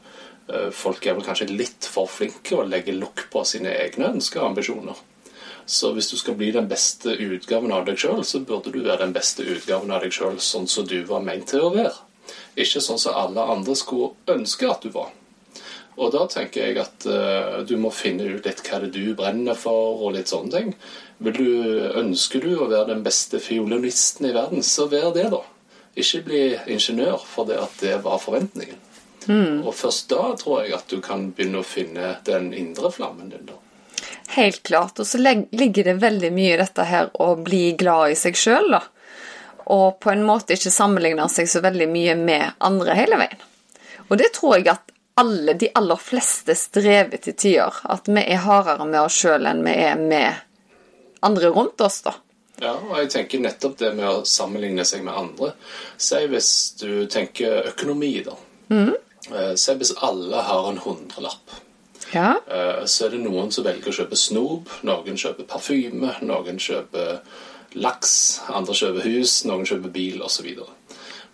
folk 0.76 1.06
er 1.08 1.16
vel 1.16 1.24
kanskje 1.24 1.46
litt 1.48 1.88
for 1.88 2.10
flinke 2.12 2.58
å 2.58 2.66
legge 2.68 2.92
lokk 2.92 3.30
på 3.32 3.46
sine 3.48 3.72
egne 3.80 4.10
ønsker 4.10 4.42
og 4.42 4.50
ambisjoner. 4.50 5.00
Så 5.70 5.94
hvis 5.96 6.10
du 6.12 6.18
skal 6.20 6.36
bli 6.36 6.50
den 6.52 6.68
beste 6.68 7.14
utgaven 7.14 7.72
av 7.72 7.86
deg 7.88 8.00
sjøl, 8.02 8.24
så 8.28 8.42
burde 8.44 8.74
du 8.74 8.82
være 8.82 9.06
den 9.06 9.16
beste 9.16 9.46
utgaven 9.46 9.94
av 9.96 10.04
deg 10.04 10.12
sjøl 10.16 10.40
sånn 10.44 10.68
som 10.68 10.88
du 10.90 10.98
var 11.08 11.24
ment 11.24 11.48
til 11.54 11.64
å 11.64 11.72
være. 11.76 11.94
Ikke 12.60 12.82
sånn 12.84 13.00
som 13.00 13.16
alle 13.16 13.46
andre 13.56 13.76
skulle 13.78 14.12
ønske 14.34 14.68
at 14.68 14.84
du 14.84 14.92
var. 14.96 15.14
Og 16.00 16.14
da 16.16 16.24
tenker 16.32 16.70
jeg 16.70 16.80
at 16.80 17.06
uh, 17.12 17.60
du 17.68 17.76
må 17.82 17.92
finne 17.92 18.28
ut 18.32 18.46
litt 18.48 18.64
hva 18.64 18.80
det 18.84 18.94
du 18.96 19.14
brenner 19.20 19.58
for, 19.60 20.00
og 20.00 20.16
litt 20.16 20.32
sånne 20.32 20.54
ting. 20.54 20.74
Vil 21.20 21.36
du, 21.36 21.50
ønsker 22.00 22.44
du 22.44 22.54
å 22.56 22.70
være 22.70 22.94
den 22.94 23.04
beste 23.04 23.42
fiolinisten 23.44 24.30
i 24.30 24.36
verden, 24.36 24.64
så 24.64 24.88
vær 24.92 25.12
det, 25.16 25.28
da. 25.34 25.44
Ikke 26.00 26.24
bli 26.24 26.44
ingeniør 26.72 27.20
for 27.28 27.50
det 27.50 27.58
at 27.60 27.82
det 27.84 27.98
var 28.06 28.22
forventningen. 28.24 28.80
Og 29.68 29.74
først 29.76 30.08
da 30.10 30.32
tror 30.40 30.64
jeg 30.64 30.74
at 30.78 30.88
du 30.90 31.02
kan 31.06 31.28
begynne 31.36 31.60
å 31.62 31.68
finne 31.68 32.16
den 32.26 32.54
indre 32.56 32.90
flammen 32.94 33.30
din, 33.30 33.50
da. 33.50 33.58
Helt 34.38 34.64
klart. 34.64 35.00
Og 35.02 35.08
så 35.10 35.20
ligger 35.20 35.84
det 35.84 36.00
veldig 36.02 36.32
mye 36.34 36.54
i 36.56 36.62
dette 36.62 36.86
her 36.88 37.12
å 37.14 37.34
bli 37.36 37.74
glad 37.78 38.14
i 38.14 38.18
seg 38.18 38.38
sjøl, 38.40 38.72
da. 38.78 38.82
Og 39.70 40.00
på 40.02 40.14
en 40.14 40.24
måte 40.26 40.56
ikke 40.56 40.72
sammenligne 40.74 41.28
seg 41.30 41.50
så 41.52 41.62
veldig 41.62 41.90
mye 41.92 42.16
med 42.18 42.56
andre 42.66 42.96
hele 42.98 43.20
veien. 43.20 43.44
Og 44.08 44.18
det 44.18 44.32
tror 44.38 44.58
jeg 44.58 44.72
at 44.72 44.96
alle, 45.20 45.54
de 45.60 45.70
aller 45.76 46.00
fleste 46.02 46.56
strever 46.58 47.22
til 47.24 47.36
tider. 47.36 47.82
At 47.92 48.08
vi 48.08 48.24
er 48.24 48.42
hardere 48.46 48.88
med 48.88 49.02
oss 49.04 49.20
sjøl 49.20 49.46
enn 49.50 49.62
vi 49.66 49.76
er 49.84 50.00
med 50.00 50.46
andre 51.26 51.52
rundt 51.56 51.82
oss, 51.84 52.02
da. 52.06 52.16
Ja, 52.60 52.74
og 52.76 52.98
jeg 53.00 53.12
tenker 53.14 53.40
nettopp 53.44 53.78
det 53.80 53.94
med 53.96 54.08
å 54.08 54.26
sammenligne 54.28 54.84
seg 54.88 55.04
med 55.06 55.16
andre. 55.16 55.54
Si 56.00 56.20
hvis 56.32 56.50
du 56.82 57.06
tenker 57.12 57.70
økonomi, 57.72 58.18
da. 58.26 58.36
Mm. 58.72 58.96
Si 59.56 59.76
hvis 59.80 59.94
alle 60.04 60.42
har 60.44 60.68
en 60.72 60.82
hundrelapp. 60.84 61.60
Ja. 62.12 62.34
Eh, 62.50 62.86
Så 62.90 63.06
er 63.06 63.14
det 63.14 63.22
noen 63.24 63.52
som 63.54 63.64
velger 63.68 63.92
å 63.92 63.96
kjøpe 64.00 64.18
snop, 64.18 64.72
noen 64.84 65.20
kjøper 65.20 65.48
parfyme, 65.48 66.16
noen 66.26 66.60
kjøper 66.60 67.20
laks, 67.80 68.14
andre 68.50 68.74
kjøper 68.74 69.08
hus, 69.08 69.46
noen 69.46 69.68
kjøper 69.70 69.92
bil 69.94 70.24
osv. 70.26 70.48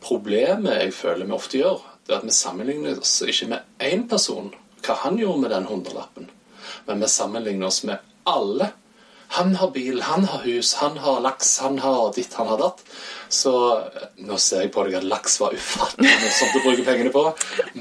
Problemet 0.04 0.82
jeg 0.82 0.94
føler 0.94 1.26
vi 1.26 1.38
ofte 1.38 1.62
gjør, 1.62 1.80
det 2.06 2.14
er 2.14 2.22
at 2.22 2.26
vi 2.28 2.34
sammenligner 2.38 3.00
oss 3.02 3.18
ikke 3.26 3.50
med 3.50 3.86
én 3.92 4.06
person, 4.10 4.52
hva 4.86 4.98
han 5.02 5.18
gjorde 5.18 5.42
med 5.42 5.54
den 5.56 5.70
hundrelappen, 5.70 6.28
men 6.86 7.02
vi 7.02 7.10
sammenligner 7.10 7.72
oss 7.72 7.84
med 7.88 7.98
alle. 8.30 8.72
Han 9.36 9.56
har 9.58 9.72
bil, 9.74 10.02
han 10.06 10.28
har 10.30 10.44
hus, 10.46 10.74
han 10.80 11.00
har 11.02 11.24
laks, 11.26 11.58
han 11.60 11.80
har 11.82 12.14
ditt, 12.14 12.34
han 12.38 12.48
har 12.48 12.60
datt. 12.62 12.84
Så 13.30 13.54
eh, 13.80 14.04
nå 14.22 14.38
ser 14.38 14.62
jeg 14.64 14.72
på 14.76 14.84
deg 14.86 15.00
at 15.00 15.08
laks 15.10 15.40
var 15.42 15.56
ufattelig 15.58 16.12
morsomt 16.22 16.60
å 16.60 16.62
bruke 16.62 16.86
pengene 16.86 17.12
på. 17.12 17.24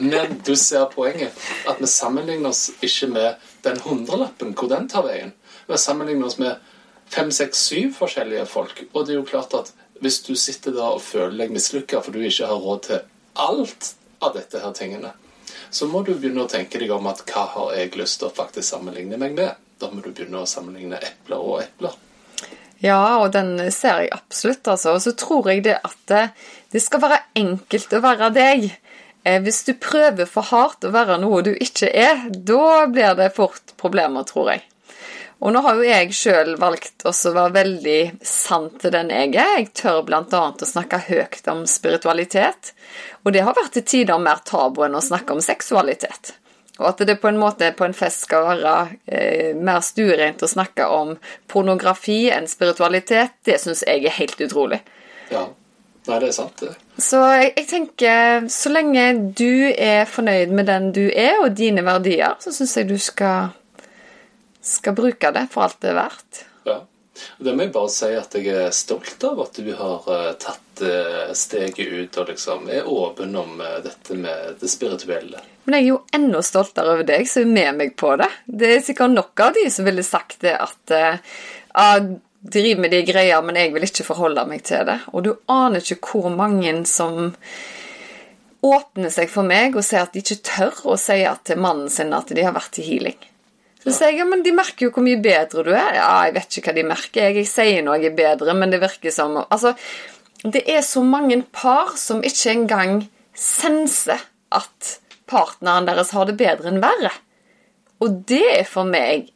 Men 0.01 0.39
du 0.47 0.55
ser 0.57 0.89
poenget. 0.95 1.37
At 1.69 1.83
vi 1.85 1.91
sammenligner 1.93 2.49
oss 2.49 2.71
ikke 2.81 3.11
med 3.13 3.45
den 3.67 3.77
hundrelappen, 3.85 4.55
hvor 4.57 4.73
den 4.73 4.89
tar 4.91 5.05
veien. 5.07 5.35
Vi 5.69 5.79
sammenligner 5.79 6.31
oss 6.31 6.41
med 6.41 6.57
fem, 7.13 7.31
seks, 7.31 7.67
syv 7.69 7.93
forskjellige 8.01 8.49
folk. 8.49 8.87
Og 8.95 9.05
det 9.05 9.15
er 9.15 9.21
jo 9.21 9.29
klart 9.29 9.55
at 9.61 9.75
hvis 10.01 10.23
du 10.25 10.33
sitter 10.35 10.75
da 10.75 10.95
og 10.97 11.05
føler 11.05 11.45
deg 11.45 11.53
mislykka 11.55 12.01
for 12.03 12.17
du 12.17 12.25
ikke 12.25 12.49
har 12.49 12.65
råd 12.65 12.83
til 12.89 13.05
alt 13.45 13.93
av 14.25 14.35
dette 14.37 14.63
her 14.63 14.73
tingene, 14.77 15.13
så 15.71 15.89
må 15.91 16.03
du 16.07 16.15
begynne 16.15 16.45
å 16.45 16.51
tenke 16.51 16.81
deg 16.81 16.93
om 16.95 17.07
at 17.11 17.23
hva 17.29 17.45
har 17.55 17.75
jeg 17.77 17.95
lyst 17.99 18.21
til 18.21 18.31
å 18.31 18.35
faktisk 18.35 18.67
sammenligne 18.69 19.19
meg 19.21 19.37
med? 19.37 19.55
Da 19.81 19.91
må 19.91 20.01
du 20.05 20.11
begynne 20.11 20.43
å 20.43 20.49
sammenligne 20.49 21.01
epler 21.03 21.43
og 21.43 21.63
epler. 21.65 21.97
Ja, 22.85 23.19
og 23.23 23.33
den 23.33 23.57
ser 23.73 24.03
jeg 24.03 24.13
absolutt, 24.13 24.67
altså. 24.69 24.95
Og 24.97 25.03
så 25.05 25.15
tror 25.17 25.49
jeg 25.51 25.65
det 25.65 25.79
at 25.87 25.99
det, 26.11 26.25
det 26.75 26.83
skal 26.85 27.03
være 27.05 27.23
enkelt 27.41 27.97
å 27.97 28.03
være 28.05 28.31
deg. 28.35 28.67
Eh, 29.25 29.41
Hvis 29.43 29.63
du 29.65 29.73
prøver 29.81 30.29
for 30.29 30.47
hardt 30.51 30.85
å 30.85 30.93
være 30.95 31.17
noe 31.23 31.41
du 31.47 31.55
ikke 31.55 31.89
er, 31.89 32.27
da 32.31 32.85
blir 32.91 33.17
det 33.19 33.31
fort 33.37 33.75
problemer, 33.81 34.27
tror 34.29 34.53
jeg. 34.53 34.65
Og 35.45 35.53
nå 35.53 35.61
har 35.61 35.77
jo 35.77 35.85
jeg 35.85 36.15
sjøl 36.17 36.55
valgt 36.57 37.05
å 37.05 37.13
være 37.13 37.53
veldig 37.53 37.99
sann 38.25 38.71
til 38.81 38.95
den 38.95 39.11
jeg 39.13 39.35
er. 39.35 39.59
Jeg 39.59 39.75
tør 39.77 40.01
bl.a. 40.07 40.23
å 40.25 40.69
snakke 40.71 41.03
høyt 41.11 41.51
om 41.53 41.67
spiritualitet. 41.69 42.73
Og 43.25 43.35
det 43.35 43.43
har 43.45 43.57
vært 43.57 43.77
til 43.77 43.85
tider 43.85 44.23
mer 44.23 44.41
tabu 44.49 44.87
enn 44.87 44.97
å 44.97 45.05
snakke 45.05 45.37
om 45.37 45.45
seksualitet. 45.45 46.33
Og 46.81 46.89
at 46.91 47.03
det 47.07 47.19
på 47.23 47.29
en 47.29 47.39
måte 47.39 47.69
på 47.77 47.85
en 47.87 47.95
fest 47.95 48.25
skal 48.25 48.49
være 48.49 48.73
eh, 49.07 49.51
mer 49.55 49.85
stuereint 49.85 50.43
å 50.43 50.49
snakke 50.51 50.89
om 50.91 51.13
pornografi 51.47 52.25
enn 52.35 52.49
spiritualitet, 52.51 53.37
det 53.47 53.61
syns 53.63 53.85
jeg 53.87 54.09
er 54.09 54.17
helt 54.17 54.41
utrolig. 54.43 54.81
Ja. 55.31 55.45
Nei, 56.05 56.19
det 56.21 56.33
er 56.33 56.35
sant, 56.37 56.61
det. 56.61 56.73
Så 57.01 57.21
jeg, 57.33 57.53
jeg 57.57 57.69
tenker, 57.71 58.49
så 58.53 58.73
lenge 58.73 59.05
du 59.39 59.71
er 59.73 60.05
fornøyd 60.11 60.53
med 60.53 60.69
den 60.69 60.91
du 60.93 61.05
er, 61.09 61.39
og 61.41 61.55
dine 61.57 61.85
verdier, 61.87 62.35
så 62.45 62.53
syns 62.53 62.75
jeg 62.77 62.91
du 62.91 62.99
skal, 63.01 63.55
skal 64.65 64.97
bruke 64.97 65.31
det 65.35 65.47
for 65.53 65.69
alt 65.69 65.81
det 65.85 65.93
er 65.93 65.99
verdt. 65.99 66.45
Ja. 66.65 66.81
Og 67.39 67.45
Det 67.45 67.55
må 67.55 67.67
jeg 67.67 67.73
bare 67.75 67.93
si 67.95 68.11
at 68.19 68.35
jeg 68.35 68.51
er 68.51 68.75
stolt 68.75 69.25
av 69.27 69.43
at 69.45 69.59
du 69.63 69.71
har 69.79 70.09
eh, 70.11 70.31
tatt 70.43 70.83
eh, 70.83 71.31
steget 71.37 71.87
ut 71.87 72.19
og 72.19 72.33
liksom 72.33 72.69
er 72.75 72.89
åpen 72.91 73.37
om 73.39 73.61
eh, 73.63 73.81
dette 73.85 74.19
med 74.19 74.57
det 74.61 74.71
spirituelle. 74.71 75.43
Men 75.65 75.79
jeg 75.79 75.85
er 75.85 75.91
jo 75.93 76.01
enda 76.17 76.43
stoltere 76.45 76.97
over 76.97 77.07
deg 77.09 77.29
som 77.31 77.47
er 77.47 77.53
med 77.55 77.81
meg 77.81 77.95
på 78.01 78.17
det. 78.21 78.31
Det 78.47 78.73
er 78.73 78.85
sikkert 78.85 79.15
nok 79.15 79.45
av 79.47 79.55
de 79.57 79.69
som 79.73 79.87
ville 79.87 80.05
sagt 80.07 80.43
det 80.45 80.57
at 80.59 80.95
ja, 80.95 81.87
driver 82.45 82.83
med 82.83 82.93
de 82.93 83.01
greier, 83.09 83.41
men 83.47 83.57
jeg 83.57 83.73
vil 83.73 83.87
ikke 83.87 84.05
forholde 84.05 84.45
meg 84.51 84.67
til 84.69 84.85
det. 84.85 84.99
Og 85.15 85.25
du 85.25 85.31
aner 85.49 85.81
ikke 85.81 86.19
hvor 86.19 86.29
mange 86.35 86.75
som 86.91 87.33
åpner 88.65 89.13
seg 89.13 89.33
for 89.33 89.47
meg 89.49 89.77
og 89.77 89.85
sier 89.87 90.05
at 90.05 90.13
de 90.13 90.21
ikke 90.25 90.43
tør 90.45 90.83
å 90.93 90.99
si 91.01 91.23
til 91.45 91.61
mannen 91.61 91.89
sin 91.93 92.13
at 92.17 92.33
de 92.33 92.45
har 92.45 92.57
vært 92.57 92.81
i 92.81 92.85
healing. 92.85 93.17
Så 93.85 93.93
sier 93.93 94.15
jeg 94.15 94.23
ja, 94.23 94.27
men 94.29 94.43
de 94.45 94.55
merker 94.57 94.87
jo 94.87 94.95
hvor 94.95 95.05
mye 95.05 95.21
bedre 95.21 95.65
du 95.67 95.71
er. 95.75 95.99
Ja, 95.99 96.09
jeg 96.25 96.37
vet 96.39 96.59
ikke 96.59 96.71
hva 96.71 96.77
de 96.79 96.87
merker. 96.89 97.27
Jeg, 97.29 97.37
jeg 97.43 97.51
sier 97.51 97.85
noe 97.85 97.99
jeg 98.01 98.13
er 98.13 98.17
bedre, 98.17 98.57
men 98.57 98.73
det 98.73 98.81
virker 98.85 99.13
som 99.13 99.37
Altså, 99.45 99.75
det 100.45 100.65
er 100.71 100.81
så 100.85 101.03
mange 101.05 101.43
par 101.53 101.95
som 102.01 102.25
ikke 102.25 102.53
engang 102.53 102.97
senser 103.37 104.25
at 104.55 104.97
partneren 105.29 105.89
deres 105.89 106.13
har 106.17 106.29
det 106.29 106.39
bedre 106.41 106.71
enn 106.71 106.83
verre. 106.85 107.13
Og 108.05 108.25
det 108.29 108.45
er 108.59 108.67
for 108.69 108.89
meg 108.89 109.31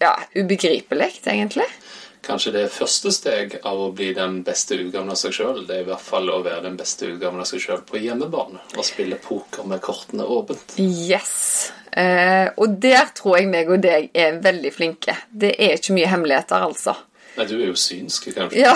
ja, 0.00 0.14
ubegripelig, 0.36 1.10
egentlig. 1.26 1.66
Kanskje 2.28 2.52
det 2.52 2.64
første 2.74 3.10
steg 3.14 3.54
av 3.66 3.80
å 3.80 3.90
bli 3.96 4.10
den 4.16 4.42
beste 4.46 4.76
utgaven 4.76 5.10
av 5.12 5.16
seg 5.16 5.32
sjøl. 5.36 5.62
Det 5.68 5.78
er 5.78 5.84
i 5.84 5.88
hvert 5.88 6.04
fall 6.04 6.28
å 6.28 6.42
være 6.44 6.66
den 6.66 6.76
beste 6.78 7.08
utgaven 7.08 7.40
av 7.40 7.48
seg 7.48 7.62
sjøl 7.64 7.82
på 7.88 8.00
hjemmebane 8.02 8.60
og 8.76 8.84
spille 8.86 9.16
poker 9.22 9.68
med 9.68 9.80
kortene 9.84 10.26
åpent. 10.28 10.76
Yes. 10.82 11.72
Eh, 11.98 12.48
og 12.56 12.78
der 12.82 13.10
tror 13.16 13.40
jeg 13.40 13.48
meg 13.50 13.70
og 13.72 13.82
deg 13.82 14.12
er 14.14 14.38
veldig 14.44 14.70
flinke. 14.74 15.16
Det 15.28 15.54
er 15.58 15.78
ikke 15.78 15.96
mye 15.96 16.10
hemmeligheter, 16.10 16.66
altså. 16.68 16.94
Nei, 17.38 17.46
du 17.46 17.56
er 17.58 17.68
jo 17.68 17.78
synsk, 17.78 18.30
kanskje. 18.34 18.60
Ja. 18.60 18.74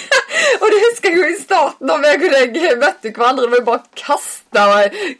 og 0.60 0.66
det 0.72 0.80
husker 0.86 1.12
jeg 1.12 1.20
jo 1.20 1.28
i 1.28 1.36
starten, 1.40 1.88
da 1.88 1.98
meg 2.00 2.24
og 2.24 2.34
deg 2.36 2.58
møtte 2.80 3.12
hverandre. 3.12 3.50
Vi 3.52 3.62
bare 3.64 3.84
kasta 4.00 4.66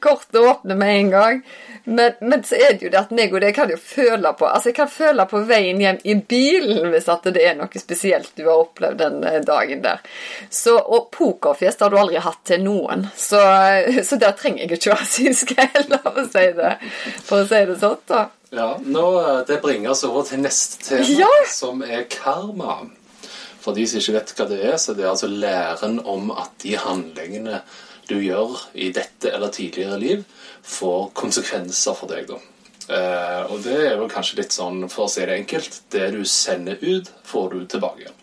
kortet 0.05 0.41
åpne 0.41 0.77
med 0.81 0.99
en 0.99 1.13
gang. 1.15 1.45
Men, 1.85 2.13
men, 2.21 2.45
så 2.45 2.55
er 2.55 2.73
det 2.73 2.87
jo 2.87 2.91
det 2.93 3.01
at 3.03 3.11
meg 3.13 3.35
og 3.35 3.43
deg 3.45 3.53
kan 3.57 3.69
jo 3.69 3.77
føle 3.77 4.31
på 4.39 4.47
Altså, 4.49 4.71
jeg 4.71 4.77
kan 4.79 4.89
føle 4.89 5.27
på 5.29 5.43
veien 5.45 5.83
hjem 5.83 5.99
i 6.09 6.15
bilen 6.17 6.89
hvis 6.95 7.11
at 7.13 7.27
det 7.35 7.43
er 7.45 7.59
noe 7.59 7.81
spesielt 7.81 8.33
du 8.39 8.47
har 8.47 8.63
opplevd 8.63 9.03
den 9.03 9.19
eh, 9.29 9.41
dagen 9.45 9.83
der. 9.85 10.01
Så, 10.49 10.79
og 10.79 11.11
pokerfjes 11.13 11.77
har 11.85 11.93
du 11.93 11.99
aldri 12.01 12.23
hatt 12.25 12.41
til 12.49 12.65
noen, 12.65 13.05
så, 13.17 13.43
så 14.09 14.17
der 14.21 14.33
trenger 14.39 14.65
jeg 14.65 14.79
ikke 14.79 14.95
å 14.95 14.97
være 14.97 15.11
synsk 15.13 15.55
heller, 15.61 16.01
for 16.07 16.23
å 16.25 16.27
si 16.33 16.47
det, 16.57 16.73
for 17.29 17.43
å 17.43 17.49
si 17.53 17.63
det 17.69 17.79
sånn, 17.85 18.01
da. 18.09 18.25
Ja, 18.55 18.69
nå, 18.81 19.07
eh, 19.21 19.41
Det 19.49 19.61
bringer 19.63 19.93
oss 19.93 20.05
over 20.09 20.25
til 20.29 20.41
neste 20.45 20.89
tema, 20.89 21.09
Ja. 21.21 21.33
som 21.51 21.83
er 21.85 22.07
karma. 22.09 22.85
For 23.61 23.77
de 23.77 23.87
som 23.89 24.01
ikke 24.01 24.19
vet 24.19 24.33
hva 24.39 24.49
det 24.49 24.61
er, 24.73 24.77
så 24.81 24.97
det 24.97 25.05
er 25.05 25.13
altså 25.13 25.29
læren 25.29 25.99
om 26.05 26.31
at 26.33 26.53
de 26.63 26.77
handlingene 26.81 27.61
du 28.09 28.19
gjør 28.21 28.59
i 28.77 28.91
dette 28.93 29.31
eller 29.33 29.53
tidligere 29.53 29.99
liv, 30.01 30.25
får 30.65 31.11
konsekvenser 31.17 31.97
for 31.99 32.11
deg. 32.11 32.29
da. 32.29 32.41
Uh, 32.85 33.53
og 33.53 33.63
det 33.65 33.79
er 33.81 33.97
vel 33.97 34.11
kanskje 34.13 34.43
litt 34.43 34.53
sånn, 34.53 34.83
for 34.93 35.07
å 35.07 35.13
si 35.13 35.25
det 35.25 35.39
enkelt, 35.39 35.81
det 35.95 36.11
du 36.13 36.21
sender 36.29 36.81
ut, 36.83 37.09
får 37.25 37.55
du 37.55 37.65
tilbake 37.77 38.05
igjen. 38.05 38.21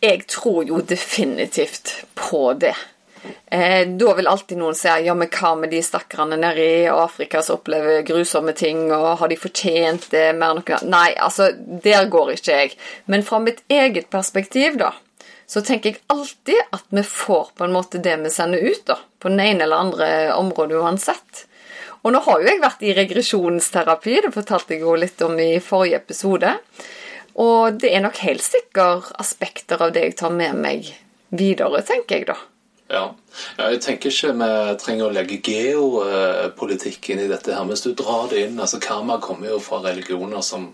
Jeg 0.00 0.24
tror 0.30 0.62
jo 0.64 0.78
definitivt 0.80 2.04
på 2.16 2.52
det. 2.56 2.76
Eh, 3.46 3.88
da 4.00 4.14
vil 4.16 4.28
alltid 4.30 4.56
noen 4.56 4.76
si 4.78 4.88
ja, 4.88 5.14
men 5.14 5.28
hva 5.28 5.50
med 5.58 5.74
de 5.74 5.82
stakkarene 5.84 6.38
nede 6.40 6.64
i 6.64 6.86
Afrika 6.88 7.42
som 7.44 7.58
opplever 7.58 8.00
grusomme 8.08 8.54
ting, 8.56 8.86
og 8.94 9.18
har 9.20 9.28
de 9.28 9.36
fortjent 9.36 10.06
det 10.14 10.30
mer 10.38 10.54
enn 10.54 10.62
noe 10.62 10.78
Nei, 10.88 11.10
altså, 11.20 11.50
der 11.84 12.08
går 12.08 12.32
ikke 12.36 12.56
jeg. 12.62 12.78
Men 13.12 13.26
fra 13.26 13.42
mitt 13.44 13.60
eget 13.68 14.08
perspektiv, 14.14 14.78
da, 14.80 14.94
så 15.50 15.60
tenker 15.66 15.90
jeg 15.90 16.02
alltid 16.06 16.60
at 16.70 16.84
vi 16.94 17.02
får 17.02 17.48
på 17.58 17.66
en 17.66 17.72
måte 17.74 17.98
det 17.98 18.14
vi 18.22 18.30
sender 18.30 18.62
ut, 18.62 18.84
da. 18.86 19.00
På 19.18 19.32
den 19.32 19.40
ene 19.42 19.64
eller 19.66 19.82
andre 19.82 20.08
området 20.36 20.78
uansett. 20.78 21.44
Og 22.04 22.14
nå 22.14 22.20
har 22.22 22.38
jo 22.38 22.46
jeg 22.46 22.60
vært 22.62 22.84
i 22.86 22.94
regresjonsterapi, 22.94 24.20
det 24.24 24.30
fortalte 24.36 24.76
jeg 24.76 24.84
jo 24.84 24.94
litt 24.94 25.20
om 25.26 25.34
i 25.42 25.56
forrige 25.58 25.98
episode. 26.04 26.54
Og 27.42 27.80
det 27.82 27.90
er 27.90 28.04
nok 28.04 28.22
helt 28.22 28.46
sikkert 28.46 29.10
aspekter 29.18 29.82
av 29.82 29.90
det 29.96 30.06
jeg 30.06 30.16
tar 30.22 30.38
med 30.38 30.54
meg 30.62 30.86
videre, 31.34 31.82
tenker 31.86 32.20
jeg 32.20 32.30
da. 32.30 32.38
Ja. 32.90 33.04
ja, 33.58 33.68
jeg 33.70 33.82
tenker 33.82 34.14
ikke 34.14 34.32
vi 34.38 34.52
trenger 34.82 35.08
å 35.08 35.14
legge 35.14 35.42
geopolitikk 35.50 37.10
inn 37.10 37.24
i 37.24 37.30
dette 37.30 37.54
her. 37.54 37.66
Hvis 37.66 37.82
du 37.86 37.90
drar 37.98 38.30
det 38.30 38.46
inn 38.46 38.58
altså 38.62 38.78
Karma 38.82 39.18
kommer 39.22 39.50
jo 39.50 39.58
fra 39.62 39.82
religioner 39.82 40.46
som 40.46 40.70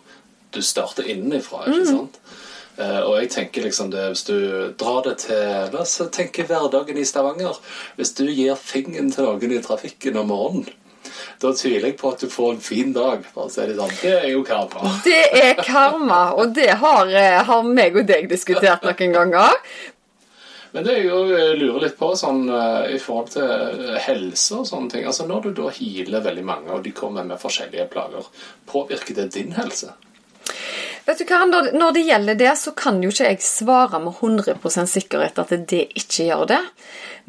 du 0.52 0.60
starter 0.64 1.08
innenfra, 1.12 1.64
ikke 1.64 1.88
sant? 1.88 2.20
Eh, 2.20 2.42
og 2.76 3.14
jeg 3.16 3.30
tenker 3.32 3.64
liksom 3.64 3.88
det, 3.88 4.02
Hvis 4.12 4.26
du 4.28 4.36
drar 4.76 4.98
det 5.06 5.14
til 5.22 5.70
La 5.72 5.80
oss 5.80 5.94
tenke 6.12 6.44
hverdagen 6.44 6.98
i 7.00 7.06
Stavanger. 7.08 7.56
Hvis 7.96 8.12
du 8.18 8.26
gir 8.28 8.58
fingeren 8.60 9.08
til 9.14 9.24
noen 9.24 9.54
i 9.56 9.62
trafikken 9.64 10.18
om 10.20 10.28
morgenen, 10.28 10.74
da 11.40 11.52
tviler 11.52 11.90
jeg 11.90 11.98
på 12.00 12.12
at 12.12 12.22
du 12.22 12.30
får 12.32 12.54
en 12.54 12.62
fin 12.64 12.92
dag. 12.92 13.26
for 13.32 13.46
å 13.46 13.50
si 13.50 13.66
Det 13.66 13.76
sånn. 13.76 13.98
Det 14.00 14.14
er 14.14 14.30
jo 14.30 14.44
karma. 14.46 14.94
Det 15.04 15.24
er 15.42 15.60
karma, 15.60 16.22
og 16.34 16.54
det 16.54 16.70
har, 16.70 17.06
eh, 17.08 17.42
har 17.44 17.62
meg 17.62 17.96
og 17.96 18.06
deg 18.06 18.28
diskutert 18.28 18.82
noen 18.82 19.12
ganger. 19.12 19.52
Men 20.72 20.84
det 20.84 20.94
er 20.98 21.04
jo, 21.06 21.20
jeg 21.32 21.58
lurer 21.58 21.80
litt 21.86 21.98
på 21.98 22.10
sånn 22.16 22.48
eh, 22.52 22.96
i 22.96 22.98
forhold 22.98 23.30
til 23.32 23.44
eh, 23.44 24.00
helse 24.08 24.58
og 24.58 24.66
sånne 24.68 24.90
ting. 24.90 25.06
Altså 25.06 25.26
Når 25.26 25.42
du 25.42 25.52
da 25.62 25.70
healer 25.70 26.24
veldig 26.24 26.44
mange, 26.44 26.72
og 26.72 26.82
de 26.84 26.92
kommer 26.92 27.24
med 27.24 27.40
forskjellige 27.40 27.88
plager, 27.92 28.26
påvirker 28.66 29.14
det 29.14 29.30
din 29.34 29.52
helse? 29.56 29.94
Vet 31.06 31.20
du 31.22 31.28
hva, 31.28 31.44
når, 31.46 31.92
det 31.94 32.02
gjelder 32.02 32.38
det, 32.38 32.52
så 32.58 32.72
kan 32.74 32.98
jo 33.02 33.12
ikke 33.12 33.28
jeg 33.28 33.44
svare 33.46 34.00
med 34.02 34.16
100% 34.18 34.90
sikkerhet 34.90 35.38
at 35.38 35.52
det 35.70 35.84
ikke 35.94 36.26
gjør 36.26 36.42
det. 36.50 36.58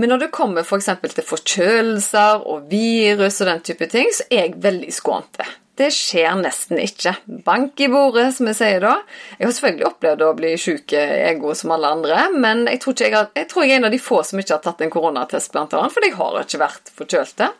Men 0.01 0.09
når 0.13 0.23
det 0.23 0.33
kommer 0.33 0.65
f.eks. 0.65 0.89
til 1.13 1.27
forkjølelser 1.27 2.41
og 2.49 2.65
virus 2.71 3.37
og 3.43 3.51
den 3.51 3.61
type 3.69 3.87
ting, 3.91 4.09
så 4.13 4.25
er 4.31 4.47
jeg 4.47 4.59
veldig 4.65 4.89
skånt 4.93 5.37
det. 5.37 5.49
Skjer 5.93 6.39
nesten 6.41 6.79
ikke. 6.81 7.13
Bank 7.45 7.77
i 7.85 7.89
bordet, 7.93 8.31
som 8.33 8.49
jeg 8.49 8.57
sier 8.57 8.81
da. 8.81 8.95
Jeg 9.37 9.45
har 9.45 9.53
selvfølgelig 9.59 9.87
opplevd 9.91 10.23
å 10.25 10.31
bli 10.39 10.55
sjuk 10.57 10.95
ego 10.97 11.53
som 11.59 11.75
alle 11.75 11.91
andre, 11.99 12.23
men 12.33 12.63
jeg 12.65 12.81
tror, 12.81 12.97
jeg, 12.97 13.13
har, 13.13 13.29
jeg 13.37 13.49
tror 13.51 13.65
jeg 13.65 13.75
er 13.75 13.81
en 13.83 13.89
av 13.91 13.93
de 13.93 14.01
få 14.01 14.23
som 14.25 14.41
ikke 14.41 14.55
har 14.55 14.63
tatt 14.65 14.81
en 14.81 14.93
koronatest, 14.93 15.53
blant 15.53 15.77
annet, 15.77 15.93
for 15.93 16.07
jeg 16.07 16.17
har 16.17 16.39
ikke 16.41 16.63
vært 16.63 16.91
forkjølte. 16.97 17.51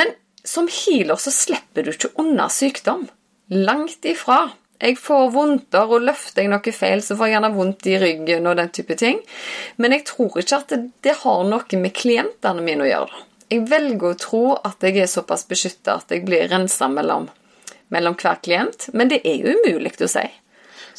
Men 0.00 0.16
som 0.48 0.70
healer 0.72 1.20
så 1.20 1.32
slipper 1.34 1.84
du 1.84 1.92
ikke 1.92 2.14
unna 2.22 2.48
sykdom. 2.48 3.04
Langt 3.52 4.08
ifra. 4.08 4.46
Jeg 4.80 4.96
får 4.96 5.26
vondter, 5.34 5.90
og 5.92 6.06
løfter 6.08 6.46
jeg 6.46 6.50
noe 6.52 6.72
feil, 6.72 7.02
så 7.04 7.16
får 7.16 7.28
jeg 7.28 7.36
gjerne 7.36 7.52
vondt 7.56 7.88
i 7.90 7.98
ryggen 8.00 8.48
og 8.48 8.56
den 8.56 8.70
type 8.72 8.96
ting. 8.96 9.20
Men 9.76 9.92
jeg 9.92 10.06
tror 10.08 10.40
ikke 10.40 10.62
at 10.62 10.72
det, 10.72 10.80
det 11.04 11.18
har 11.20 11.42
noe 11.48 11.80
med 11.82 11.96
klientene 11.96 12.64
mine 12.64 12.86
å 12.86 12.88
gjøre. 12.88 13.26
Jeg 13.50 13.66
velger 13.68 14.12
å 14.12 14.18
tro 14.18 14.44
at 14.56 14.86
jeg 14.86 15.02
er 15.02 15.10
såpass 15.10 15.44
beskytta 15.50 15.98
at 15.98 16.14
jeg 16.14 16.24
blir 16.24 16.48
rensa 16.48 16.88
mellom, 16.88 17.28
mellom 17.92 18.16
hver 18.16 18.38
klient, 18.44 18.88
men 18.94 19.10
det 19.10 19.20
er 19.26 19.42
jo 19.42 19.56
umulig 19.58 19.96
å 20.06 20.08
si. 20.08 20.24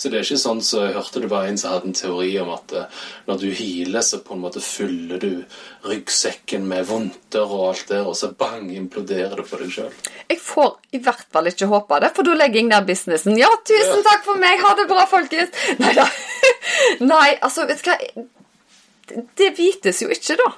Så 0.02 0.10
det 0.10 0.18
er 0.18 0.24
ikke 0.26 0.42
sånn 0.42 0.64
så 0.66 0.80
jeg 0.88 0.96
hørte 0.96 1.22
det 1.22 1.28
var 1.30 1.46
en 1.46 1.60
som 1.62 1.76
hadde 1.76 1.92
en 1.92 1.98
teori 1.98 2.32
om 2.42 2.48
at 2.56 2.72
eh, 2.74 3.02
når 3.28 3.44
du 3.44 3.52
healer, 3.54 4.02
så 4.02 4.18
på 4.26 4.34
en 4.34 4.42
måte 4.42 4.64
fyller 4.66 5.22
du 5.22 5.44
ryggsekken 5.86 6.66
med 6.66 6.88
vondter 6.90 7.46
og 7.46 7.68
alt 7.68 7.92
der, 7.92 8.10
og 8.10 8.18
så 8.18 8.32
bang, 8.34 8.72
imploderer 8.74 9.36
det 9.38 9.46
på 9.46 9.62
deg 9.62 9.76
sjøl. 9.76 9.94
Jeg 10.26 10.42
får 10.42 10.74
i 10.98 11.04
hvert 11.06 11.30
fall 11.30 11.52
ikke 11.52 11.70
håpe 11.70 12.02
det, 12.02 12.12
for 12.18 12.26
da 12.26 12.34
legger 12.40 12.64
jeg 12.64 12.72
ned 12.72 12.90
businessen. 12.90 13.38
Ja, 13.38 13.52
tusen 13.70 14.02
takk 14.10 14.26
for 14.26 14.42
meg, 14.42 14.58
ha 14.66 14.74
det 14.82 14.90
bra, 14.90 15.06
folkens! 15.12 15.64
Nei 15.84 15.94
da. 16.02 16.10
Nei, 17.14 17.30
altså, 17.38 17.70
vet 17.70 17.86
du 17.86 17.92
hva 17.92 19.22
Det 19.38 19.54
vites 19.62 20.02
jo 20.02 20.10
ikke, 20.10 20.42
da. 20.42 20.52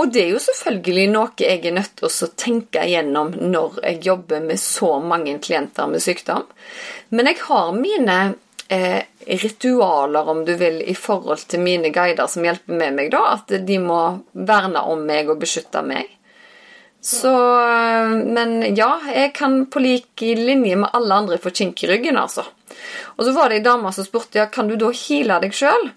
Og 0.00 0.12
det 0.14 0.24
er 0.24 0.36
jo 0.38 0.40
selvfølgelig 0.40 1.08
noe 1.12 1.34
jeg 1.36 1.66
er 1.66 1.74
nødt 1.76 1.98
til 1.98 2.08
å 2.08 2.34
tenke 2.38 2.88
igjennom 2.88 3.34
når 3.36 3.82
jeg 3.82 4.04
jobber 4.08 4.40
med 4.44 4.60
så 4.62 4.94
mange 5.04 5.36
klienter 5.44 5.90
med 5.90 6.00
sykdom. 6.00 6.46
Men 7.12 7.28
jeg 7.28 7.42
har 7.44 7.74
mine 7.76 8.22
eh, 8.70 9.02
ritualer, 9.26 10.28
om 10.28 10.44
du 10.44 10.54
vil, 10.54 10.80
i 10.82 10.94
forhold 10.94 11.42
til 11.50 11.62
mine 11.64 11.90
guider 11.94 12.30
som 12.30 12.46
hjelper 12.46 12.78
med 12.78 12.96
meg, 12.96 13.10
da. 13.12 13.34
At 13.34 13.52
de 13.66 13.78
må 13.82 14.00
verne 14.32 14.84
om 14.92 15.02
meg 15.06 15.30
og 15.30 15.42
beskytte 15.42 15.82
meg. 15.86 16.16
Så 17.00 17.32
Men 18.12 18.60
ja, 18.76 18.90
jeg 19.08 19.32
kan 19.34 19.64
på 19.72 19.80
lik 19.80 20.20
linje 20.20 20.76
med 20.76 20.90
alle 20.92 21.14
andre 21.22 21.38
få 21.40 21.50
kink 21.50 21.82
i 21.84 21.88
ryggen, 21.88 22.18
altså. 22.20 22.44
Og 23.16 23.24
så 23.24 23.32
var 23.32 23.48
det 23.48 23.60
ei 23.60 23.64
dame 23.64 23.92
som 23.92 24.04
spurte 24.04 24.38
ja, 24.38 24.46
kan 24.52 24.68
du 24.68 24.76
da 24.80 24.92
heale 24.94 25.40
deg 25.42 25.56
sjøl. 25.56 25.90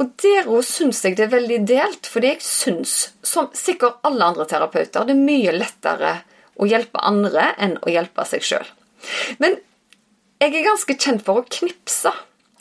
Og 0.00 0.12
der 0.22 0.48
òg 0.48 0.62
syns 0.64 1.02
jeg 1.04 1.18
det 1.18 1.26
er 1.26 1.34
veldig 1.34 1.58
delt, 1.68 2.08
fordi 2.08 2.32
jeg 2.32 2.44
syns, 2.46 2.94
som 3.22 3.50
sikkert 3.52 4.00
alle 4.06 4.30
andre 4.32 4.46
terapeuter, 4.48 5.04
det 5.04 5.12
er 5.12 5.26
mye 5.26 5.52
lettere 5.52 6.14
å 6.56 6.68
hjelpe 6.68 7.02
andre 7.04 7.50
enn 7.60 7.76
å 7.82 7.92
hjelpe 7.92 8.24
seg 8.28 8.46
sjøl. 8.46 8.70
Men 9.42 9.58
jeg 10.40 10.54
er 10.54 10.66
ganske 10.66 10.96
kjent 10.96 11.24
for 11.24 11.40
å 11.40 11.48
knipse 11.58 12.12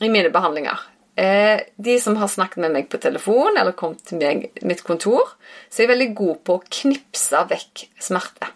i 0.04 0.10
mine 0.12 0.32
behandlinger. 0.34 0.82
Eh, 1.20 1.62
de 1.76 1.98
som 2.00 2.15
har 2.20 2.32
snakket 2.32 2.62
med 2.63 2.76
meg 2.76 2.89
på 2.92 3.00
telefon 3.02 3.58
eller 3.60 3.76
kommet 3.76 4.06
til 4.08 4.22
meg, 4.22 4.50
mitt 4.63 4.84
kontor, 4.88 5.34
så 5.68 5.82
er 5.82 5.88
jeg 5.88 5.94
veldig 5.94 6.10
god 6.15 6.42
på 6.48 6.58
å 6.58 6.63
knipse 6.80 7.42
vekk 7.50 7.86
smerte. 8.00 8.52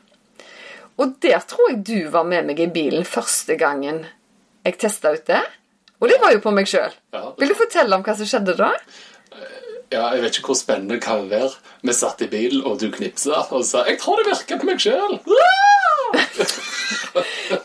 Og 1.01 1.15
der 1.23 1.41
tror 1.49 1.71
jeg 1.71 1.81
du 1.87 1.97
var 2.13 2.27
med 2.29 2.47
meg 2.47 2.61
i 2.63 2.69
bilen 2.71 3.07
første 3.07 3.57
gangen 3.59 4.03
jeg 4.63 4.77
testa 4.79 5.11
ut 5.15 5.25
det. 5.27 5.41
Og 5.99 6.11
det 6.11 6.19
var 6.21 6.35
jo 6.35 6.43
på 6.43 6.53
meg 6.55 6.69
sjøl. 6.69 6.93
Ja. 7.15 7.25
Vil 7.39 7.51
du 7.51 7.57
fortelle 7.57 7.95
om 7.95 8.03
hva 8.05 8.15
som 8.19 8.27
skjedde 8.29 8.55
da? 8.59 8.71
Ja, 9.93 10.07
Jeg 10.15 10.23
vet 10.23 10.37
ikke 10.39 10.53
hvor 10.53 10.57
spennende 10.57 10.97
det 10.97 11.03
kan 11.05 11.27
være. 11.29 11.51
Vi 11.83 11.93
satt 11.93 12.23
i 12.25 12.29
bilen, 12.31 12.63
og 12.65 12.79
du 12.81 12.89
knipsa 12.91 13.43
og 13.51 13.65
sa 13.65 13.83
'Jeg 13.85 13.99
tror 13.99 14.17
det 14.17 14.31
virker 14.31 14.59
på 14.59 14.65
meg 14.65 14.79
sjøl'. 14.79 15.19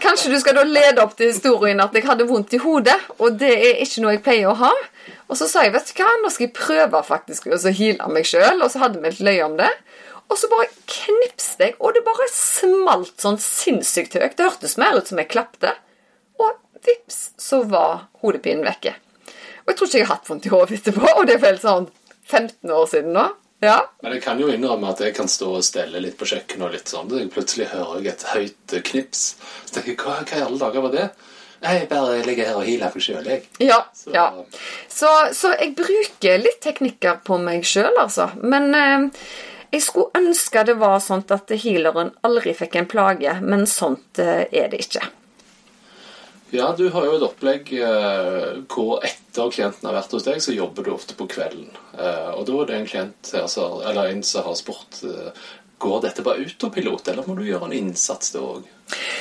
Kanskje 0.08 0.30
du 0.32 0.38
skal 0.40 0.56
da 0.56 0.62
lede 0.64 1.02
opp 1.04 1.18
til 1.18 1.28
historien 1.28 1.82
at 1.84 1.92
jeg 1.92 2.06
hadde 2.08 2.24
vondt 2.30 2.54
i 2.56 2.60
hodet, 2.62 2.96
og 3.20 3.34
det 3.36 3.50
er 3.52 3.80
ikke 3.84 4.00
noe 4.00 4.14
jeg 4.14 4.22
pleier 4.24 4.48
å 4.48 4.54
ha. 4.56 4.70
Og 5.28 5.36
så 5.36 5.44
sa 5.50 5.66
jeg 5.66 5.74
vet 5.74 5.90
du 5.90 5.98
hva, 5.98 6.14
nå 6.22 6.30
skal 6.32 6.46
jeg 6.46 6.54
prøve 6.56 7.02
faktisk 7.04 7.50
å 7.52 7.58
heale 7.66 8.08
meg 8.14 8.24
sjøl, 8.24 8.62
og 8.64 8.70
så 8.72 8.80
hadde 8.86 9.02
vi 9.02 9.10
et 9.10 9.20
løye 9.20 9.44
om 9.44 9.58
det. 9.58 9.68
Og 10.32 10.40
så 10.40 10.48
bare 10.48 10.70
knipste 10.88 11.68
jeg, 11.68 11.76
og 11.76 11.92
det 11.92 12.06
bare 12.06 12.28
smalt 12.32 13.20
sånn 13.20 13.36
sinnssykt 13.42 14.16
høyt. 14.16 14.38
Det 14.38 14.48
hørtes 14.48 14.78
mer 14.80 14.96
ut 14.96 15.12
som 15.12 15.20
jeg 15.20 15.28
klapte. 15.28 15.74
Og 16.40 16.56
vips, 16.88 17.20
så 17.36 17.60
var 17.68 18.08
hodepinen 18.24 18.64
vekke. 18.64 18.94
Og 19.66 19.74
jeg 19.74 19.76
tror 19.76 19.90
ikke 19.90 20.00
jeg 20.00 20.08
har 20.08 20.14
hatt 20.14 20.32
vondt 20.32 20.48
i 20.48 20.54
hodet 20.54 20.80
etterpå, 20.80 21.04
og 21.18 21.28
det 21.28 21.36
er 21.36 21.44
vel 21.44 21.60
sånn 21.60 21.90
15 22.30 22.72
år 22.80 22.88
siden 22.88 23.12
nå. 23.16 23.28
Ja. 23.64 23.78
Men 24.02 24.12
jeg 24.14 24.22
kan 24.22 24.38
jo 24.38 24.48
innrømme 24.52 24.92
at 24.92 25.00
jeg 25.02 25.14
kan 25.16 25.26
stå 25.28 25.48
og 25.58 25.64
stelle 25.66 25.98
litt 26.04 26.14
på 26.20 26.28
kjøkkenet 26.30 26.66
og 26.68 26.76
litt 26.76 26.92
sånn. 26.92 27.08
Så 27.10 27.24
plutselig 27.34 27.66
hører 27.72 28.04
jeg 28.04 28.12
et 28.12 28.26
høyt 28.34 28.76
knips. 28.86 29.24
Så 29.66 29.74
tenker 29.74 29.90
jeg, 29.94 29.98
hva, 30.04 30.20
hva 30.22 30.38
i 30.38 30.44
alle 30.46 30.60
dager 30.62 30.84
var 30.86 30.94
det? 30.94 31.08
Jeg 31.58 31.88
bare 31.90 32.20
ligger 32.22 32.46
her 32.52 32.60
og 32.60 32.66
healer 32.68 32.92
meg 32.94 33.02
sjøl, 33.02 33.26
jeg. 33.26 33.42
Ja. 33.66 33.80
Så- 33.92 34.14
ja. 34.14 34.28
Så, 34.88 35.10
så 35.34 35.50
jeg 35.58 35.74
bruker 35.74 36.38
litt 36.38 36.60
teknikker 36.62 37.18
på 37.26 37.38
meg 37.42 37.66
sjøl, 37.66 37.90
altså. 37.98 38.28
Men 38.38 38.70
eh, 38.78 39.08
jeg 39.74 39.82
skulle 39.82 40.14
ønske 40.22 40.62
det 40.68 40.78
var 40.78 41.00
sånn 41.02 41.24
at 41.34 41.50
healeren 41.64 42.14
aldri 42.22 42.54
fikk 42.54 42.78
en 42.78 42.86
plage, 42.86 43.34
men 43.42 43.66
sånt 43.66 44.22
eh, 44.22 44.44
er 44.52 44.70
det 44.70 44.84
ikke. 44.86 45.02
Ja, 46.50 46.70
du 46.78 46.86
har 46.94 47.04
jo 47.04 47.16
et 47.18 47.24
opplegg 47.26 47.70
eh, 47.76 48.62
hvor 48.72 49.02
etter 49.04 49.50
klienten 49.52 49.84
har 49.88 49.98
vært 49.98 50.14
hos 50.16 50.24
deg, 50.24 50.40
så 50.40 50.54
jobber 50.56 50.86
du 50.86 50.94
ofte 50.94 51.16
på 51.18 51.26
kvelden. 51.28 51.68
Eh, 51.92 52.30
og 52.38 52.46
da 52.48 52.56
er 52.62 52.70
det 52.70 52.76
en 52.78 52.86
klient 52.88 53.32
her, 53.36 53.46
som- 53.52 53.82
eller 53.84 54.08
en 54.14 54.22
som 54.22 54.44
har 54.48 54.54
spurt 54.56 55.02
eh, 55.04 55.30
Går 55.78 56.00
dette 56.02 56.24
bare 56.26 56.40
autopilot, 56.42 57.06
eller 57.06 57.22
må 57.22 57.36
du 57.38 57.44
gjøre 57.46 57.68
en 57.68 57.72
innsats 57.76 58.32
da 58.34 58.40
òg? 58.42 58.64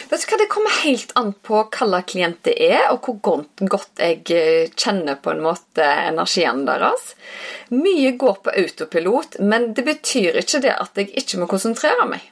Det 0.10 0.48
kommer 0.50 0.74
helt 0.82 1.12
an 1.16 1.36
på 1.46 1.60
hva 1.60 1.86
slags 1.86 2.08
klient 2.10 2.40
det 2.48 2.56
er, 2.72 2.88
og 2.90 3.06
hvor 3.06 3.44
godt 3.70 4.02
jeg 4.02 4.24
eh, 4.34 4.72
kjenner 4.74 5.20
på 5.22 5.36
en 5.36 5.44
måte 5.46 5.86
energien 5.86 6.64
deres. 6.66 7.12
Mye 7.70 8.16
går 8.18 8.40
på 8.42 8.56
autopilot, 8.58 9.38
men 9.40 9.74
det 9.78 9.86
betyr 9.86 10.40
ikke 10.42 10.64
det 10.66 10.74
at 10.74 10.98
jeg 10.98 11.12
ikke 11.14 11.38
må 11.44 11.46
konsentrere 11.52 12.10
meg. 12.10 12.26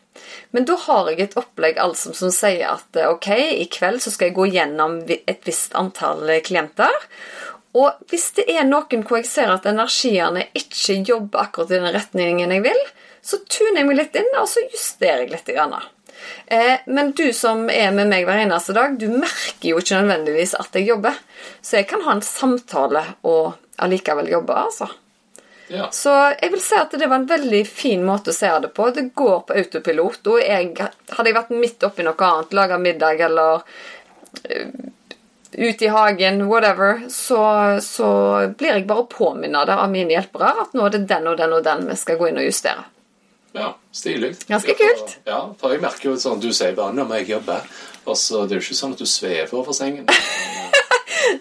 Men 0.55 0.67
da 0.69 0.77
har 0.85 1.09
jeg 1.11 1.21
et 1.23 1.37
opplegg 1.39 1.79
altså, 1.81 2.13
som 2.17 2.31
sier 2.33 2.67
at 2.73 2.99
eh, 2.99 3.09
ok, 3.11 3.29
i 3.61 3.67
kveld 3.71 4.03
så 4.03 4.13
skal 4.13 4.29
jeg 4.29 4.37
gå 4.37 4.47
gjennom 4.55 4.99
et 5.07 5.47
visst 5.47 5.75
antall 5.77 6.23
eh, 6.29 6.43
klienter. 6.45 6.95
Og 7.75 8.05
hvis 8.11 8.29
det 8.37 8.47
er 8.53 8.67
noen 8.67 9.03
hvor 9.03 9.19
jeg 9.19 9.27
ser 9.27 9.51
at 9.51 9.67
energiene 9.67 10.47
ikke 10.55 11.01
jobber 11.03 11.47
akkurat 11.47 11.73
i 11.73 11.81
den 11.81 11.91
retningen 11.97 12.53
jeg 12.55 12.63
vil, 12.69 12.85
så 13.25 13.41
tuner 13.49 13.81
jeg 13.81 13.89
meg 13.89 13.99
litt 13.99 14.17
inn, 14.19 14.31
og 14.37 14.47
så 14.47 14.63
justerer 14.69 15.25
jeg 15.25 15.33
litt. 15.33 15.49
Grann. 15.49 15.75
Eh, 16.47 16.77
men 16.85 17.11
du 17.17 17.27
som 17.33 17.65
er 17.69 17.91
med 17.95 18.09
meg 18.11 18.27
hver 18.27 18.43
eneste 18.43 18.75
dag, 18.77 18.95
du 18.99 19.09
merker 19.11 19.71
jo 19.71 19.81
ikke 19.81 20.01
nødvendigvis 20.01 20.55
at 20.59 20.77
jeg 20.77 20.87
jobber. 20.91 21.17
Så 21.61 21.81
jeg 21.81 21.89
kan 21.89 22.05
ha 22.05 22.15
en 22.15 22.25
samtale 22.25 23.03
og 23.27 23.55
allikevel 23.81 24.29
jobbe, 24.31 24.55
altså. 24.55 24.89
Ja. 25.67 25.89
Så 25.91 26.11
jeg 26.41 26.51
vil 26.53 26.61
si 26.61 26.77
at 26.77 26.91
det 26.93 27.07
var 27.07 27.21
en 27.21 27.29
veldig 27.29 27.61
fin 27.67 28.03
måte 28.05 28.33
å 28.33 28.37
se 28.37 28.49
det 28.61 28.69
på. 28.75 28.89
Det 28.93 29.09
går 29.17 29.39
på 29.47 29.55
autopilot. 29.61 30.27
Og 30.33 30.41
jeg, 30.41 30.73
hadde 30.77 31.29
jeg 31.31 31.37
vært 31.37 31.55
midt 31.55 31.85
oppi 31.87 32.05
noe 32.05 32.27
annet, 32.29 32.53
laga 32.53 32.77
middag 32.81 33.23
eller 33.25 33.63
eh, 34.43 34.69
ute 35.55 35.85
i 35.85 35.87
hagen, 35.87 36.43
whatever, 36.49 37.05
så, 37.09 37.41
så 37.81 38.09
blir 38.57 38.75
jeg 38.75 38.87
bare 38.89 39.07
påminnet 39.09 39.71
av 39.71 39.87
mine 39.89 40.11
hjelpere 40.13 40.51
at 40.65 40.75
nå 40.75 40.85
er 40.85 40.97
det 40.97 41.05
den 41.09 41.31
og 41.31 41.39
den 41.39 41.55
og 41.55 41.63
den 41.63 41.87
vi 41.89 41.97
skal 41.99 42.19
gå 42.19 42.29
inn 42.29 42.41
og 42.41 42.47
justere. 42.49 42.85
Ja, 43.55 43.69
stilig. 43.95 44.33
Ganske 44.49 44.75
kult. 44.75 45.17
Ja, 45.23 45.39
for 45.59 45.71
jeg 45.71 45.79
merker 45.79 46.09
jo 46.11 46.17
sånn, 46.19 46.41
Du 46.43 46.51
sier 46.51 46.75
bare 46.75 46.91
'nå 46.91 47.05
må 47.07 47.21
jeg 47.21 47.29
jobbe', 47.37 47.61
og 48.05 48.17
så 48.19 48.43
det 48.43 48.57
er 48.57 48.59
jo 48.59 48.65
ikke 48.67 48.81
sånn 48.81 48.93
at 48.93 48.99
du 48.99 49.05
svever 49.07 49.53
over 49.55 49.73
sengen. 49.73 50.05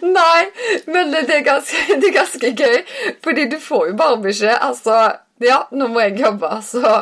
Nei, 0.01 0.45
men 0.87 1.13
det 1.13 1.25
er, 1.29 1.43
ganske, 1.45 1.85
det 2.01 2.09
er 2.11 2.17
ganske 2.19 2.51
gøy, 2.55 2.77
fordi 3.23 3.47
du 3.51 3.59
får 3.61 3.91
jo 3.91 3.97
bare 3.99 4.21
beskjed. 4.23 4.57
Altså, 4.59 4.99
ja, 5.43 5.63
nå 5.71 5.89
må 5.91 6.05
jeg 6.05 6.19
jobbe, 6.21 6.51
så 6.65 6.95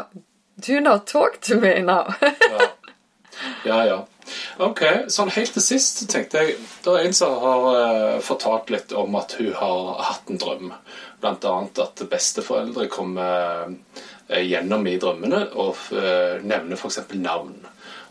do 0.67 0.79
not 0.79 1.07
talk 1.07 1.41
to 1.41 1.59
me 1.59 1.79
now. 1.81 2.13
Ja. 2.23 2.71
ja, 3.65 3.85
ja. 3.85 4.01
Ok, 4.63 4.83
sånn 5.11 5.31
helt 5.35 5.51
til 5.55 5.63
sist 5.65 5.97
tenkte 6.11 6.39
jeg 6.39 6.53
Det 6.83 6.91
er 6.93 7.07
en 7.07 7.15
som 7.17 7.33
har 7.41 7.65
uh, 7.67 8.21
fortalt 8.23 8.71
litt 8.71 8.93
om 8.95 9.17
at 9.19 9.35
hun 9.39 9.51
har 9.57 10.03
hatt 10.07 10.31
en 10.31 10.39
drøm. 10.39 10.71
Blant 11.23 11.45
annet 11.49 11.81
at 11.83 12.03
besteforeldre 12.09 12.87
kommer 12.91 13.73
uh, 13.73 14.39
gjennom 14.39 14.87
i 14.87 14.95
drømmene 15.01 15.43
og 15.59 15.75
uh, 15.91 16.39
nevner 16.43 16.79
f.eks. 16.79 17.01
navn. 17.19 17.57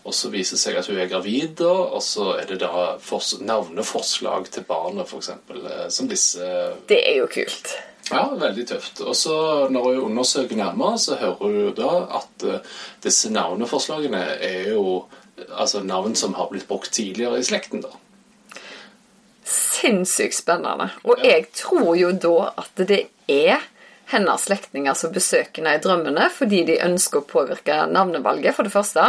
Og 0.02 0.14
så 0.14 0.32
viser 0.32 0.56
det 0.56 0.62
seg 0.64 0.76
at 0.80 0.88
hun 0.90 0.98
er 0.98 1.10
gravid, 1.10 1.60
og 1.62 2.00
så 2.02 2.32
er 2.40 2.48
det 2.50 2.58
da 2.64 2.96
fors 2.98 3.36
navneforslag 3.38 4.48
til 4.50 4.64
barnet, 4.66 5.06
f.eks. 5.06 5.30
Eh, 5.30 5.88
som 5.94 6.10
disse 6.10 6.42
Det 6.90 6.98
er 7.06 7.20
jo 7.20 7.28
kult. 7.30 7.70
ja, 8.10 8.24
veldig 8.34 8.66
tøft. 8.66 9.00
Og 9.06 9.14
så 9.16 9.36
når 9.70 9.92
hun 9.92 10.04
undersøker 10.10 10.58
nærmere, 10.58 10.98
så 10.98 11.16
hører 11.20 11.38
hun 11.44 11.74
da 11.78 11.92
at 12.18 12.46
eh, 12.50 12.60
disse 13.04 13.30
navneforslagene 13.30 14.24
er 14.42 14.72
jo 14.74 15.04
altså 15.48 15.82
navn 15.86 16.14
som 16.18 16.34
har 16.34 16.50
blitt 16.50 16.68
brukt 16.68 16.92
tidligere 16.92 17.38
i 17.38 17.46
slekten. 17.46 17.82
da. 17.82 17.94
Sinnssykt 19.44 20.36
spennende. 20.36 20.90
Og 21.04 21.22
jeg 21.24 21.46
tror 21.54 21.94
jo 21.98 22.12
da 22.12 22.52
at 22.62 22.86
det 22.88 23.04
er 23.28 23.62
hennes 24.10 24.44
slektninger 24.44 24.94
som 24.98 25.12
besøker 25.14 25.62
henne 25.62 25.76
i 25.78 25.82
drømmene 25.82 26.28
fordi 26.34 26.62
de 26.68 26.80
ønsker 26.84 27.22
å 27.22 27.28
påvirke 27.28 27.78
navnevalget, 27.90 28.56
for 28.56 28.68
det 28.68 28.74
første, 28.74 29.08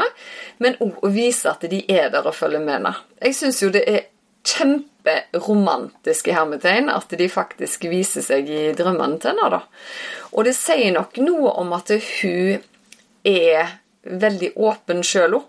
men 0.63 0.77
òg 0.83 1.03
å 1.03 1.11
vise 1.13 1.51
at 1.51 1.65
de 1.69 1.83
er 1.91 2.09
der 2.13 2.27
og 2.27 2.35
følger 2.37 2.63
med. 2.63 2.89
Jeg 3.21 3.37
syns 3.39 3.61
jo 3.63 3.71
det 3.73 3.83
er 3.89 4.05
kjemperomantisk 4.43 6.27
i 6.27 6.35
hermetegn 6.35 6.91
at 6.91 7.15
de 7.17 7.29
faktisk 7.31 7.87
viser 7.91 8.25
seg 8.25 8.49
i 8.51 8.63
drømmene 8.77 9.19
til 9.21 9.33
henne. 9.33 9.49
da. 9.57 9.61
Og 10.33 10.47
det 10.47 10.55
sier 10.57 10.91
nok 10.95 11.17
noe 11.23 11.55
om 11.63 11.73
at 11.77 11.93
hun 11.93 12.63
er 13.23 13.77
veldig 14.03 14.53
åpen 14.59 15.03
sjøl. 15.05 15.39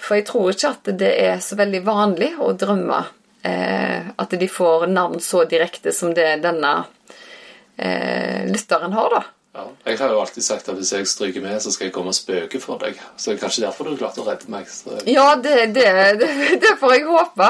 For 0.00 0.16
jeg 0.16 0.28
tror 0.30 0.52
ikke 0.52 0.74
at 0.74 0.92
det 1.00 1.10
er 1.20 1.40
så 1.44 1.58
veldig 1.58 1.82
vanlig 1.84 2.30
å 2.40 2.52
drømme 2.56 3.02
eh, 3.44 4.06
at 4.16 4.38
de 4.40 4.48
får 4.48 4.86
navn 4.88 5.20
så 5.20 5.44
direkte 5.48 5.92
som 5.92 6.14
det 6.16 6.38
denne 6.44 6.72
eh, 7.80 8.48
lytteren 8.50 8.92
har, 8.96 9.14
da. 9.16 9.22
Ja. 9.50 9.64
Jeg 9.82 9.98
har 9.98 10.12
jo 10.14 10.20
alltid 10.22 10.44
sagt 10.46 10.68
at 10.70 10.76
hvis 10.78 10.92
jeg 10.94 11.08
stryker 11.10 11.42
med, 11.42 11.56
så 11.62 11.72
skal 11.74 11.88
jeg 11.88 11.94
komme 11.96 12.12
og 12.12 12.14
spøke 12.14 12.60
for 12.62 12.78
deg. 12.78 13.00
Så 13.16 13.32
det 13.32 13.36
er 13.36 13.40
kanskje 13.40 13.64
derfor 13.64 13.88
du 13.88 13.96
klarte 13.98 14.22
å 14.22 14.26
redde 14.28 14.46
meg. 14.52 14.68
Så 14.70 15.00
Ja, 15.10 15.32
det, 15.42 15.56
det, 15.74 15.88
det, 16.20 16.28
det 16.62 16.76
får 16.78 16.94
jeg 16.94 17.08
håpe. 17.08 17.48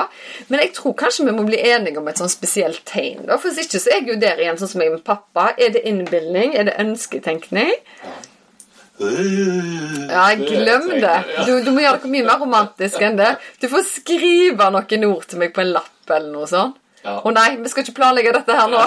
Men 0.48 0.64
jeg 0.64 0.72
tror 0.78 0.96
kanskje 1.02 1.28
vi 1.28 1.36
må 1.36 1.44
bli 1.44 1.60
enige 1.60 2.00
om 2.00 2.08
et 2.08 2.22
sånn 2.22 2.32
spesielt 2.32 2.80
tegn. 2.88 3.26
da. 3.28 3.36
For 3.36 3.50
hvis 3.50 3.66
ikke 3.66 3.82
så 3.82 3.92
er 3.92 4.00
jeg 4.00 4.14
jo 4.14 4.18
der 4.22 4.40
igjen, 4.40 4.60
sånn 4.62 4.72
som 4.72 4.84
jeg 4.86 4.94
med 4.96 5.04
pappa. 5.04 5.50
Er 5.60 5.76
det 5.76 5.84
innbilning? 5.90 6.56
Er 6.56 6.70
det 6.70 6.78
ønsketenkning? 6.80 7.76
Ja, 9.00 10.26
glem 10.36 10.88
det. 11.00 11.16
Du, 11.46 11.52
du 11.64 11.70
må 11.72 11.84
gjøre 11.84 12.02
det 12.02 12.10
mye 12.12 12.26
mer 12.26 12.40
romantisk 12.40 13.00
enn 13.04 13.16
det. 13.20 13.34
Du 13.60 13.68
får 13.72 13.86
skrive 13.88 14.72
noen 14.72 15.06
ord 15.08 15.24
til 15.28 15.40
meg 15.40 15.52
på 15.56 15.64
en 15.64 15.72
lapp 15.76 16.12
eller 16.12 16.32
noe 16.32 16.48
sånt. 16.48 16.80
Ja. 17.04 17.16
Å 17.24 17.32
nei, 17.32 17.48
vi 17.62 17.70
skal 17.72 17.84
ikke 17.86 17.96
planlegge 17.96 18.34
dette 18.36 18.56
her 18.58 18.68
nå. 18.68 18.82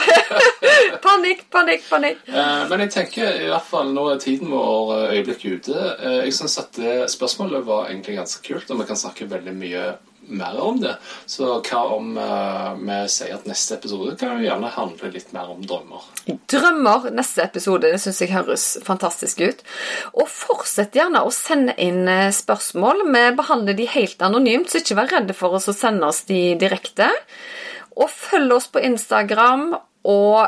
panikk, 1.08 1.45
panikk, 1.54 1.86
panikk. 1.89 2.23
Eh, 2.30 2.63
Men 2.69 2.86
jeg 2.86 2.93
tenker 2.93 3.41
i 3.41 3.49
hvert 3.49 3.67
fall 3.69 3.91
nå 3.95 4.08
er 4.13 4.21
tiden 4.21 4.52
vår 4.54 4.93
øyeblikket 5.10 5.34
øyeblikk 5.34 5.45
ute. 5.67 5.84
Eh, 5.99 6.19
Jeg 6.28 6.34
syns 6.38 6.58
at 6.62 6.73
det 6.78 6.95
spørsmålet 7.13 7.65
var 7.65 7.89
egentlig 7.89 8.17
ganske 8.19 8.43
kult, 8.45 8.69
og 8.71 8.82
vi 8.84 8.89
kan 8.89 8.99
snakke 8.99 9.30
veldig 9.32 9.54
mye 9.58 9.86
mer 10.23 10.56
om 10.63 10.78
det. 10.80 10.93
Så 11.28 11.49
hva 11.67 11.82
om 11.97 12.13
eh, 12.17 12.69
vi 12.80 12.99
sier 13.12 13.34
at 13.36 13.47
neste 13.49 13.76
episode 13.76 14.13
kan 14.19 14.38
jo 14.38 14.45
gjerne 14.47 14.69
handle 14.71 15.10
litt 15.12 15.34
mer 15.36 15.49
om 15.52 15.65
drømmer? 15.67 16.06
Drømmer 16.54 17.10
neste 17.17 17.43
episode. 17.43 17.89
Det 17.91 17.99
syns 17.99 18.21
jeg 18.23 18.32
høres 18.32 18.67
fantastisk 18.88 19.41
ut. 19.43 19.65
Og 20.15 20.30
fortsett 20.32 20.95
gjerne 20.95 21.26
å 21.28 21.34
sende 21.34 21.76
inn 21.82 22.06
eh, 22.08 22.30
spørsmål. 22.36 23.04
Vi 23.10 23.26
behandler 23.41 23.76
de 23.82 23.89
helt 23.97 24.23
anonymt, 24.23 24.71
så 24.71 24.80
ikke 24.80 25.02
vær 25.02 25.12
redde 25.17 25.36
for 25.36 25.58
oss 25.60 25.67
å 25.71 25.76
sende 25.76 26.08
oss 26.08 26.23
de 26.30 26.54
direkte. 26.62 27.10
Og 27.95 28.10
følg 28.10 28.56
oss 28.56 28.69
på 28.73 28.82
Instagram, 28.84 29.73
og 30.10 30.47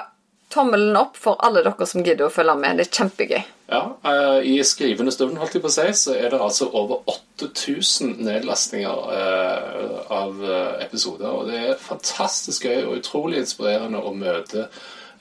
tommelen 0.53 0.95
opp 0.97 1.17
for 1.19 1.39
alle 1.43 1.63
dere 1.65 1.87
som 1.89 2.03
gidder 2.05 2.27
å 2.27 2.33
følge 2.33 2.55
med. 2.59 2.79
Det 2.79 2.87
er 2.87 2.97
kjempegøy. 2.99 3.43
Ja, 3.71 3.81
eh, 4.05 4.39
I 4.45 4.55
skrivende 4.63 5.13
stund 5.13 5.39
holdt 5.41 5.57
jeg 5.57 5.63
på 5.63 5.71
å 5.71 5.73
si, 5.73 5.87
så 5.97 6.13
er 6.13 6.29
det 6.29 6.41
altså 6.41 6.67
over 6.77 7.01
8000 7.09 8.19
nedlastninger 8.27 9.09
eh, 9.15 9.95
av 10.13 10.43
eh, 10.45 10.83
episoder. 10.85 11.31
Og 11.31 11.49
det 11.49 11.61
er 11.61 11.81
fantastisk 11.81 12.67
gøy 12.69 12.83
og 12.83 12.99
utrolig 12.99 13.41
inspirerende 13.41 14.03
å 14.03 14.13
møte 14.13 14.69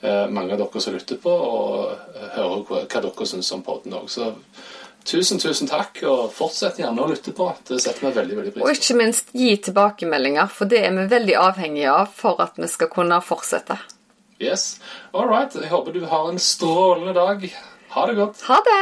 mange 0.05 0.53
av 0.53 0.59
dere 0.59 0.81
som 0.83 0.93
lytter 0.93 1.17
på, 1.17 1.31
og 1.31 2.35
høre 2.35 2.57
hva 2.67 2.99
dere 3.01 3.25
syns 3.25 3.47
om 3.55 3.63
podden 3.65 3.95
òg. 3.97 4.11
Tusen, 5.05 5.37
tusen 5.37 5.69
takk, 5.69 5.99
og 6.09 6.31
fortsett 6.33 6.79
gjerne 6.81 7.03
å 7.03 7.09
lytte 7.11 7.29
på. 7.37 7.51
Det 7.67 7.77
setter 7.83 8.07
vi 8.07 8.13
veldig, 8.15 8.37
veldig 8.39 8.53
pris 8.55 8.63
på. 8.63 8.71
ikke 8.73 8.97
minst 8.97 9.29
gi 9.37 9.51
tilbakemeldinger, 9.67 10.49
for 10.49 10.71
det 10.71 10.81
er 10.87 10.95
vi 10.97 11.05
veldig 11.11 11.35
avhengige 11.43 11.93
av 11.93 12.09
for 12.09 12.41
at 12.41 12.57
vi 12.57 12.69
skal 12.71 12.89
kunne 12.89 13.21
fortsette. 13.21 13.77
Yes. 14.41 14.79
All 15.13 15.29
right. 15.29 15.53
Jeg 15.53 15.69
håper 15.71 15.93
du 15.93 16.05
har 16.09 16.29
en 16.29 16.41
strålende 16.41 17.13
dag. 17.13 17.45
Ha 17.95 18.07
det 18.09 18.17
godt. 18.17 18.41
Ha 18.49 18.61
det! 18.65 18.81